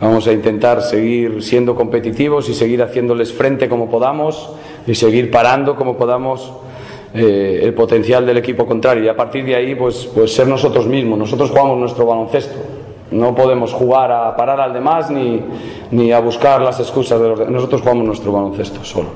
Vamos 0.00 0.26
a 0.26 0.32
intentar 0.32 0.82
seguir 0.82 1.42
siendo 1.42 1.74
competitivos 1.74 2.48
y 2.48 2.54
seguir 2.54 2.82
haciéndoles 2.82 3.32
frente 3.32 3.68
como 3.68 3.88
podamos 3.88 4.50
y 4.86 4.94
seguir 4.94 5.30
parando 5.30 5.76
como 5.76 5.96
podamos 5.96 6.52
eh, 7.14 7.60
el 7.62 7.74
potencial 7.74 8.26
del 8.26 8.38
equipo 8.38 8.66
contrario 8.66 9.04
y 9.04 9.08
a 9.08 9.16
partir 9.16 9.44
de 9.44 9.54
ahí 9.54 9.74
pues, 9.74 10.10
pues 10.12 10.34
ser 10.34 10.48
nosotros 10.48 10.86
mismos. 10.86 11.18
Nosotros 11.18 11.50
jugamos 11.50 11.78
nuestro 11.78 12.04
baloncesto. 12.04 12.81
No 13.12 13.34
podemos 13.34 13.72
jugar 13.72 14.10
a 14.10 14.34
parar 14.36 14.60
al 14.60 14.72
demás 14.72 15.10
ni, 15.10 15.42
ni 15.90 16.12
a 16.12 16.20
buscar 16.20 16.62
las 16.62 16.80
excusas 16.80 17.20
de 17.20 17.28
los 17.28 17.38
demás. 17.38 17.52
Nosotros 17.52 17.82
jugamos 17.82 18.06
nuestro 18.06 18.32
baloncesto 18.32 18.82
solo. 18.84 19.10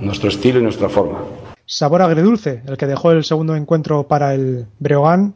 Nuestro 0.00 0.28
estilo 0.28 0.58
y 0.60 0.62
nuestra 0.62 0.88
forma. 0.88 1.18
Sabor 1.64 2.02
agridulce, 2.02 2.62
el 2.66 2.76
que 2.76 2.86
dejó 2.86 3.10
el 3.12 3.24
segundo 3.24 3.56
encuentro 3.56 4.06
para 4.06 4.34
el 4.34 4.66
Breogán, 4.78 5.34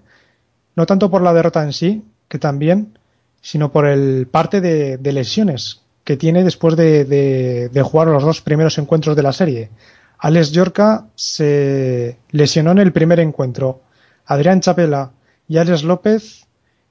no 0.76 0.86
tanto 0.86 1.10
por 1.10 1.22
la 1.22 1.32
derrota 1.32 1.62
en 1.64 1.72
sí, 1.72 2.04
que 2.28 2.38
también, 2.38 2.98
sino 3.40 3.72
por 3.72 3.86
el 3.86 4.28
parte 4.30 4.60
de, 4.60 5.12
lesiones 5.12 5.82
que 6.04 6.16
tiene 6.16 6.44
después 6.44 6.76
de, 6.76 7.04
de, 7.04 7.68
de, 7.70 7.82
jugar 7.82 8.08
los 8.08 8.22
dos 8.22 8.42
primeros 8.42 8.78
encuentros 8.78 9.16
de 9.16 9.22
la 9.22 9.32
serie. 9.32 9.70
Alex 10.18 10.52
Yorca 10.52 11.06
se 11.14 12.18
lesionó 12.30 12.72
en 12.72 12.78
el 12.78 12.92
primer 12.92 13.18
encuentro, 13.18 13.80
Adrián 14.26 14.60
Chapela 14.60 15.10
y 15.48 15.56
Alex 15.56 15.82
López 15.82 16.46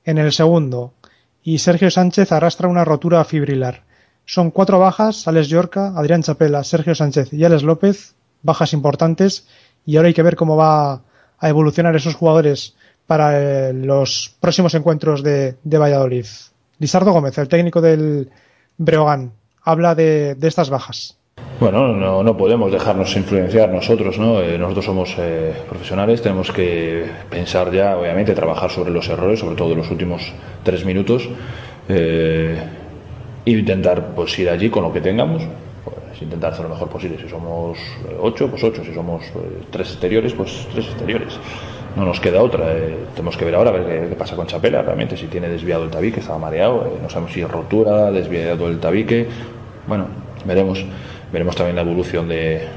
en 0.09 0.17
el 0.17 0.31
segundo, 0.31 0.93
y 1.43 1.59
Sergio 1.59 1.91
Sánchez 1.91 2.31
arrastra 2.31 2.67
una 2.67 2.83
rotura 2.83 3.23
fibrilar. 3.23 3.83
Son 4.25 4.49
cuatro 4.49 4.79
bajas, 4.79 5.27
Alex 5.27 5.47
Yorca, 5.49 5.93
Adrián 5.95 6.23
Chapela, 6.23 6.63
Sergio 6.63 6.95
Sánchez 6.95 7.31
y 7.31 7.45
Alex 7.45 7.61
López, 7.61 8.15
bajas 8.41 8.73
importantes, 8.73 9.47
y 9.85 9.97
ahora 9.97 10.07
hay 10.07 10.15
que 10.15 10.23
ver 10.23 10.35
cómo 10.35 10.57
va 10.57 11.03
a 11.37 11.49
evolucionar 11.49 11.95
esos 11.95 12.15
jugadores 12.15 12.75
para 13.05 13.69
eh, 13.69 13.73
los 13.73 14.35
próximos 14.39 14.73
encuentros 14.73 15.21
de, 15.21 15.55
Valladolid. 15.63 16.25
Lizardo 16.79 17.11
Gómez, 17.11 17.37
el 17.37 17.47
técnico 17.47 17.79
del 17.79 18.31
Breogán, 18.77 19.33
habla 19.63 19.93
de 19.93 20.35
estas 20.41 20.71
bajas. 20.71 21.18
Bueno, 21.59 21.89
no, 21.89 22.23
no, 22.23 22.37
podemos 22.37 22.71
dejarnos 22.71 23.13
influenciar 23.17 23.69
nosotros, 23.69 24.17
¿no? 24.17 24.39
Eh, 24.39 24.57
nosotros 24.57 24.85
somos 24.85 25.13
eh, 25.17 25.53
profesionales, 25.67 26.21
tenemos 26.21 26.53
que 26.53 27.03
pensar 27.29 27.69
ya, 27.69 27.97
obviamente, 27.97 28.33
trabajar 28.33 28.69
sobre 28.71 28.91
los 28.91 29.09
errores, 29.09 29.39
sobre 29.39 29.57
todo 29.57 29.73
en 29.73 29.79
los 29.79 29.91
últimos 29.91 30.31
tres 30.63 30.85
minutos, 30.85 31.27
eh, 31.89 32.57
e 33.45 33.51
intentar 33.51 34.15
pues 34.15 34.39
ir 34.39 34.49
allí 34.49 34.69
con 34.69 34.83
lo 34.83 34.93
que 34.93 35.01
tengamos, 35.01 35.43
pues, 35.83 36.21
intentar 36.21 36.53
hacer 36.53 36.63
lo 36.63 36.69
mejor 36.69 36.87
posible. 36.87 37.17
Si 37.21 37.27
somos 37.27 37.77
ocho, 38.21 38.49
pues 38.49 38.63
ocho, 38.63 38.81
si 38.85 38.93
somos 38.93 39.23
tres 39.69 39.89
exteriores, 39.89 40.31
pues 40.33 40.65
tres 40.71 40.85
exteriores. 40.85 41.37
No 41.97 42.05
nos 42.05 42.21
queda 42.21 42.41
otra. 42.41 42.73
tenemos 43.13 43.35
que 43.35 43.43
ver 43.43 43.55
ahora 43.55 43.71
a 43.71 43.73
ver 43.73 43.85
qué, 43.85 44.07
qué, 44.07 44.15
pasa 44.15 44.37
con 44.37 44.47
Chapela, 44.47 44.81
realmente, 44.81 45.17
si 45.17 45.27
tiene 45.27 45.49
desviado 45.49 45.83
el 45.83 45.89
tabique, 45.89 46.21
estaba 46.21 46.39
mareado, 46.39 46.99
no 47.01 47.09
sabemos 47.09 47.33
si 47.33 47.41
es 47.41 47.51
rotura, 47.51 48.11
desviado 48.11 48.69
el 48.69 48.79
tabique. 48.79 49.27
Bueno, 49.87 50.05
veremos. 50.45 50.85
Veremos 51.31 51.55
también 51.55 51.75
la 51.75 51.83
evolución 51.83 52.27
de 52.27 52.67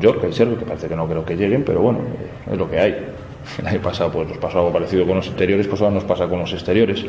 York, 0.00 0.22
el 0.24 0.34
serbio, 0.34 0.58
que 0.58 0.64
parece 0.64 0.88
que 0.88 0.96
no 0.96 1.06
creo 1.06 1.24
que 1.24 1.36
lleguen, 1.36 1.64
pero 1.64 1.80
bueno, 1.80 2.00
es 2.50 2.58
lo 2.58 2.68
que 2.68 2.78
hay. 2.78 3.06
El 3.58 3.66
año 3.66 3.80
pasado 3.80 4.10
pues, 4.12 4.28
nos 4.28 4.38
pasó 4.38 4.58
algo 4.58 4.72
parecido 4.72 5.06
con 5.06 5.16
los 5.16 5.26
interiores, 5.26 5.66
pues 5.66 5.80
ahora 5.80 5.94
nos 5.94 6.04
pasa 6.04 6.28
con 6.28 6.38
los 6.40 6.52
exteriores. 6.52 7.04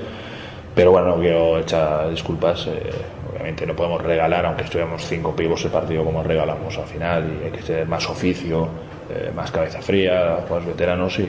Pero 0.74 0.92
bueno, 0.92 1.16
no 1.16 1.22
quiero 1.22 1.60
echar 1.60 2.10
disculpas. 2.10 2.68
Eh, 2.68 2.92
obviamente 3.30 3.66
no 3.66 3.76
podemos 3.76 4.02
regalar, 4.02 4.46
aunque 4.46 4.64
estuviéramos 4.64 5.06
cinco 5.06 5.36
pibos 5.36 5.64
el 5.66 5.72
partido 5.72 6.04
como 6.06 6.24
regalamos 6.24 6.78
al 6.78 6.86
final, 6.86 7.40
y 7.42 7.46
hay 7.46 7.52
que 7.52 7.62
tener 7.62 7.88
más 7.88 8.08
oficio, 8.10 8.68
eh, 9.10 9.32
más 9.36 9.52
cabeza 9.52 9.82
fría, 9.82 10.38
jugadores 10.44 10.68
veteranos 10.68 11.20
y, 11.20 11.28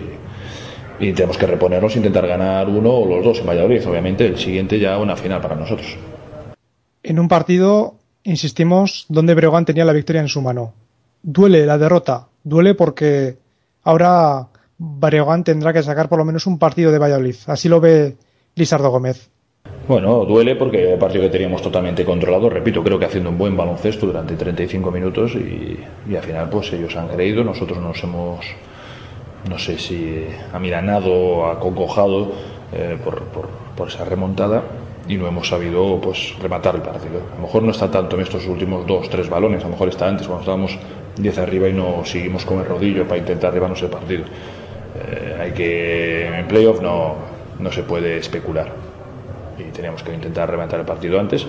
tenemos 1.01 1.37
que 1.37 1.47
reponernos 1.49 1.97
intentar 1.97 2.29
ganar 2.29 2.69
uno 2.69 2.93
o 2.93 3.07
los 3.07 3.25
dos 3.25 3.41
en 3.41 3.47
Valladolid. 3.47 3.85
Obviamente 3.89 4.25
el 4.25 4.39
siguiente 4.39 4.79
ya 4.79 4.99
una 4.99 5.17
final 5.17 5.41
para 5.41 5.57
nosotros. 5.57 5.97
En 7.03 7.19
un 7.19 7.27
partido 7.27 7.97
insistimos, 8.25 9.07
donde 9.09 9.35
Breogán 9.35 9.65
tenía 9.65 9.85
la 9.85 9.93
victoria 9.93 10.23
en 10.23 10.29
su 10.29 10.43
mano. 10.43 10.75
Duele 11.23 11.67
la 11.67 11.79
derrota, 11.79 12.29
duele 12.43 12.75
porque 12.75 13.37
ahora 13.83 14.49
Breogán 14.79 15.45
tendrá 15.45 15.73
que 15.73 15.83
sacar 15.83 16.09
por 16.09 16.19
lo 16.19 16.25
menos 16.25 16.47
un 16.47 16.59
partido 16.59 16.91
de 16.93 16.99
Valladolid. 16.99 17.37
Así 17.47 17.69
lo 17.69 17.81
ve 17.81 18.17
Lizardo 18.55 18.91
Gómez. 18.91 19.31
Bueno, 19.87 20.25
duele 20.25 20.57
porque 20.57 20.93
el 20.93 20.99
partido 20.99 21.25
que 21.25 21.31
teníamos 21.31 21.63
totalmente 21.63 22.05
controlado, 22.05 22.49
repito, 22.49 22.83
creo 22.83 22.99
que 22.99 23.07
haciendo 23.07 23.31
un 23.31 23.39
buen 23.39 23.57
baloncesto 23.57 24.07
durante 24.07 24.35
35 24.35 24.91
minutos 24.91 25.35
y, 25.35 25.79
y 26.09 26.17
al 26.17 26.23
final 26.23 26.49
pues 26.51 26.73
ellos 26.73 26.97
han 26.97 27.09
creído, 27.09 27.45
nosotros 27.45 27.79
nos 27.79 28.03
hemos, 28.03 28.45
no 29.49 29.59
sé 29.59 29.79
si 29.79 30.27
amilanado 30.53 31.13
o 31.13 31.47
acongojado 31.47 32.33
eh, 32.73 32.97
por, 33.03 33.23
por 33.77 33.89
esa 33.89 34.05
remontada 34.05 34.63
y 35.09 35.17
no 35.17 35.27
hemos 35.27 35.49
sabido 35.49 36.01
pues 36.01 36.35
rematar 36.41 36.77
el 36.77 36.83
partido. 36.83 37.21
A 37.33 37.37
lo 37.37 37.43
mejor 37.43 37.63
no 37.63 37.71
está 37.71 37.91
tanto 37.91 38.17
en 38.17 38.23
estos 38.23 38.47
últimos 38.47 38.87
dos, 38.87 39.09
tres 39.09 39.29
balones, 39.29 39.61
a 39.61 39.65
lo 39.65 39.71
mejor 39.71 39.89
está 39.89 40.09
antes 40.09 40.27
cuando 40.27 40.43
estábamos 40.43 40.79
10 41.17 41.39
arriba 41.39 41.69
y 41.69 41.73
no 41.73 42.05
seguimos 42.05 42.45
con 42.45 42.61
el 42.61 42.67
rodillo 42.67 43.07
para 43.07 43.19
intentar 43.19 43.53
llevarnos 43.53 43.83
el 43.83 43.89
partido. 43.89 44.25
Eh, 44.95 45.37
hay 45.41 45.53
que 45.53 46.27
en 46.27 46.47
playoff 46.47 46.81
no, 46.81 47.15
no 47.59 47.73
se 47.73 47.83
puede 47.83 48.19
especular 48.19 48.73
y 49.59 49.65
teníamos 49.73 50.03
que 50.03 50.13
intentar 50.13 50.51
rematar 50.51 50.81
el 50.81 50.87
partido 50.87 51.19
antes. 51.19 51.47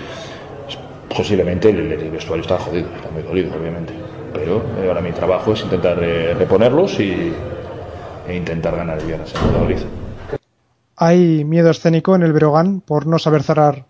Posiblemente 1.15 1.69
el, 1.69 2.09
vestuario 2.09 2.41
está 2.41 2.57
jodido, 2.57 2.87
está 2.95 3.11
muy 3.11 3.21
dolido, 3.21 3.55
obviamente. 3.55 3.93
Pero 4.33 4.63
eh, 4.81 4.87
ahora 4.87 5.01
mi 5.01 5.11
trabajo 5.11 5.53
es 5.53 5.61
intentar 5.61 5.99
eh, 6.01 6.33
reponerlos 6.33 6.99
y, 6.99 7.31
e 8.27 8.35
intentar 8.35 8.75
ganar 8.75 8.97
el 8.99 9.05
viernes 9.05 9.33
en 9.35 9.47
Valladolid 9.47 10.02
hay 11.03 11.43
miedo 11.43 11.69
escénico 11.69 12.15
en 12.15 12.23
el 12.23 12.33
Breogán 12.33 12.81
por 12.81 13.07
no 13.07 13.19
saber 13.19 13.43
cerrar 13.43 13.85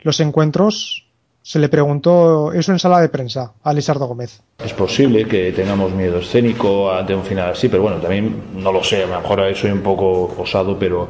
los 0.00 0.20
encuentros. 0.20 1.06
Se 1.42 1.58
le 1.58 1.68
preguntó 1.68 2.52
eso 2.52 2.72
en 2.72 2.78
sala 2.78 3.00
de 3.00 3.08
prensa 3.08 3.52
a 3.62 3.72
Lizardo 3.72 4.06
Gómez. 4.06 4.40
Es 4.64 4.72
posible 4.72 5.26
que 5.26 5.52
tengamos 5.52 5.92
miedo 5.92 6.18
escénico 6.18 6.90
ante 6.90 7.14
un 7.14 7.24
final 7.24 7.50
así, 7.50 7.68
pero 7.68 7.82
bueno, 7.82 7.98
también 7.98 8.34
no 8.54 8.72
lo 8.72 8.82
sé, 8.82 9.02
a 9.02 9.06
lo 9.06 9.20
mejor 9.20 9.54
soy 9.54 9.72
un 9.72 9.82
poco 9.82 10.34
osado, 10.38 10.78
pero 10.78 11.08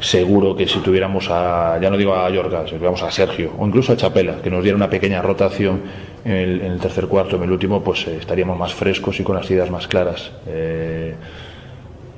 seguro 0.00 0.56
que 0.56 0.66
si 0.66 0.80
tuviéramos 0.80 1.28
a, 1.30 1.78
ya 1.80 1.90
no 1.90 1.96
digo 1.96 2.14
a 2.14 2.28
Yorga, 2.30 2.64
si 2.64 2.70
tuviéramos 2.70 3.02
a 3.02 3.10
Sergio 3.10 3.52
o 3.58 3.66
incluso 3.66 3.92
a 3.92 3.96
Chapela, 3.96 4.40
que 4.42 4.50
nos 4.50 4.62
diera 4.62 4.76
una 4.76 4.88
pequeña 4.88 5.20
rotación 5.22 5.82
en 6.24 6.32
el, 6.32 6.60
en 6.62 6.72
el 6.72 6.80
tercer 6.80 7.06
cuarto, 7.06 7.36
en 7.36 7.42
el 7.42 7.52
último, 7.52 7.84
pues 7.84 8.06
eh, 8.08 8.16
estaríamos 8.16 8.58
más 8.58 8.74
frescos 8.74 9.20
y 9.20 9.22
con 9.22 9.36
las 9.36 9.48
ideas 9.50 9.70
más 9.70 9.86
claras. 9.86 10.32
Eh, 10.46 11.14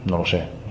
no 0.07 0.19
lo 0.19 0.25
sé. 0.25 0.62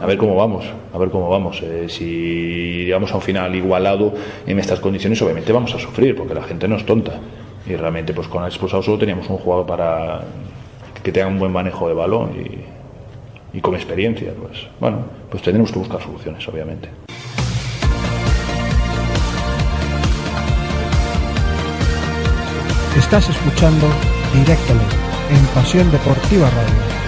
A 0.00 0.04
ver 0.04 0.18
cómo 0.18 0.36
vamos, 0.36 0.66
a 0.92 0.98
ver 0.98 1.10
cómo 1.10 1.28
vamos. 1.28 1.62
Eh, 1.62 1.86
si 1.88 2.84
llegamos 2.84 3.10
a 3.12 3.16
un 3.16 3.22
final 3.22 3.54
igualado 3.54 4.12
en 4.46 4.58
estas 4.58 4.78
condiciones, 4.80 5.20
obviamente 5.22 5.52
vamos 5.52 5.74
a 5.74 5.78
sufrir, 5.78 6.14
porque 6.14 6.34
la 6.34 6.42
gente 6.42 6.68
no 6.68 6.76
es 6.76 6.84
tonta. 6.84 7.18
Y 7.66 7.74
realmente, 7.76 8.12
pues 8.12 8.28
con 8.28 8.42
el 8.42 8.48
expulsado 8.48 8.82
solo 8.82 8.98
teníamos 8.98 9.28
un 9.30 9.38
jugador 9.38 9.66
para 9.66 10.22
que 11.02 11.12
tenga 11.12 11.28
un 11.28 11.38
buen 11.38 11.52
manejo 11.52 11.88
de 11.88 11.94
balón 11.94 12.32
y, 13.52 13.60
con 13.60 13.74
experiencia. 13.74 14.34
Pues 14.34 14.66
bueno, 14.78 14.98
pues 15.30 15.42
tenemos 15.42 15.72
que 15.72 15.78
buscar 15.78 16.02
soluciones, 16.02 16.46
obviamente. 16.46 16.90
Estás 22.98 23.30
escuchando 23.30 23.86
Directamente 24.34 24.96
en 25.30 25.46
Pasión 25.54 25.90
Deportiva 25.90 26.50
Radio. 26.50 27.05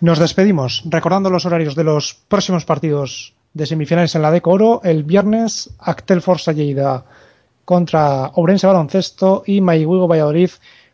Nos 0.00 0.18
despedimos 0.18 0.82
recordando 0.86 1.28
los 1.28 1.44
horarios 1.44 1.74
de 1.74 1.84
los 1.84 2.14
próximos 2.14 2.64
partidos 2.64 3.34
de 3.52 3.66
semifinales 3.66 4.14
en 4.14 4.22
la 4.22 4.30
Deco 4.30 4.52
Oro. 4.52 4.80
El 4.82 5.04
viernes, 5.04 5.74
Actel 5.78 6.22
Forza 6.22 6.52
Lleida 6.52 7.04
contra 7.66 8.28
Ourense 8.28 8.66
Baloncesto 8.66 9.42
y 9.44 9.60
Maiguigo 9.60 10.08
Valladolid 10.08 10.48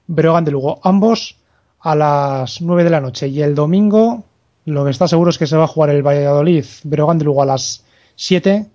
Breogán 0.09 0.45
de 0.45 0.51
Lugo. 0.51 0.81
Ambos 0.83 1.37
a 1.79 1.95
las 1.95 2.61
9 2.61 2.83
de 2.83 2.91
la 2.91 3.01
noche. 3.01 3.29
Y 3.29 3.43
el 3.43 3.55
domingo, 3.55 4.25
lo 4.65 4.85
que 4.85 4.91
está 4.91 5.07
seguro 5.07 5.31
es 5.31 5.39
que 5.39 5.47
se 5.47 5.57
va 5.57 5.65
a 5.65 5.69
jugar 5.69 5.91
el 5.91 6.05
Valladolid 6.05 6.65
Breogán 6.83 7.19
de 7.19 7.27
Lugo 7.27 7.43
a 7.43 7.47
las 7.47 7.85
7. 8.17 8.67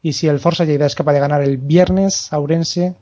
Y 0.00 0.12
si 0.12 0.28
el 0.28 0.38
Forza 0.38 0.64
Lleida 0.64 0.86
es 0.86 0.94
capaz 0.94 1.14
de 1.14 1.20
ganar 1.20 1.42
el 1.42 1.56
viernes, 1.56 2.32
Ourense 2.32 2.94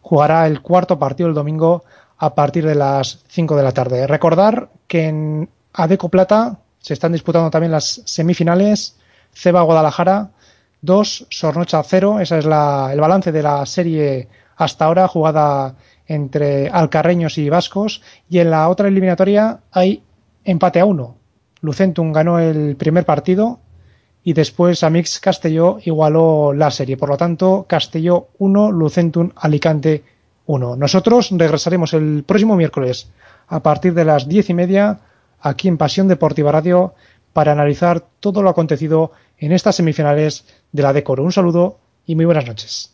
jugará 0.00 0.48
el 0.48 0.62
cuarto 0.62 0.98
partido 0.98 1.28
el 1.28 1.34
domingo 1.36 1.84
a 2.18 2.34
partir 2.34 2.66
de 2.66 2.74
las 2.74 3.22
5 3.28 3.54
de 3.54 3.62
la 3.62 3.70
tarde. 3.70 4.08
Recordar 4.08 4.68
que 4.88 5.06
en 5.06 5.48
Adeco 5.72 6.08
Plata 6.08 6.58
se 6.78 6.94
están 6.94 7.12
disputando 7.12 7.50
también 7.50 7.72
las 7.72 8.02
semifinales. 8.04 8.96
Ceba 9.32 9.62
Guadalajara 9.62 10.30
2, 10.82 11.26
Sornocha 11.30 11.82
0. 11.82 12.20
Ese 12.20 12.38
es 12.38 12.44
la, 12.44 12.90
el 12.92 13.00
balance 13.00 13.32
de 13.32 13.42
la 13.42 13.64
serie 13.66 14.28
hasta 14.56 14.84
ahora 14.84 15.08
jugada 15.08 15.76
entre 16.06 16.68
alcarreños 16.68 17.38
y 17.38 17.48
vascos. 17.48 18.02
Y 18.28 18.38
en 18.40 18.50
la 18.50 18.68
otra 18.68 18.88
eliminatoria 18.88 19.60
hay 19.70 20.02
empate 20.44 20.80
a 20.80 20.84
1. 20.84 21.16
Lucentum 21.62 22.12
ganó 22.12 22.38
el 22.38 22.76
primer 22.76 23.04
partido 23.04 23.60
y 24.24 24.32
después 24.32 24.82
Amix 24.82 25.20
Castelló 25.20 25.78
igualó 25.84 26.52
la 26.52 26.70
serie. 26.70 26.96
Por 26.96 27.08
lo 27.08 27.16
tanto, 27.16 27.66
Castelló 27.68 28.28
1, 28.38 28.72
Lucentum 28.72 29.30
Alicante 29.36 30.04
1. 30.46 30.76
Nosotros 30.76 31.30
regresaremos 31.32 31.94
el 31.94 32.24
próximo 32.24 32.56
miércoles 32.56 33.10
a 33.48 33.62
partir 33.62 33.94
de 33.94 34.04
las 34.04 34.28
diez 34.28 34.50
y 34.50 34.54
media 34.54 35.00
aquí 35.42 35.68
en 35.68 35.76
Pasión 35.76 36.08
Deportiva 36.08 36.52
Radio 36.52 36.94
para 37.32 37.52
analizar 37.52 38.00
todo 38.20 38.42
lo 38.42 38.50
acontecido 38.50 39.12
en 39.38 39.52
estas 39.52 39.76
semifinales 39.76 40.46
de 40.70 40.82
la 40.82 40.92
Decoro. 40.92 41.24
Un 41.24 41.32
saludo 41.32 41.78
y 42.06 42.14
muy 42.14 42.24
buenas 42.24 42.46
noches. 42.46 42.91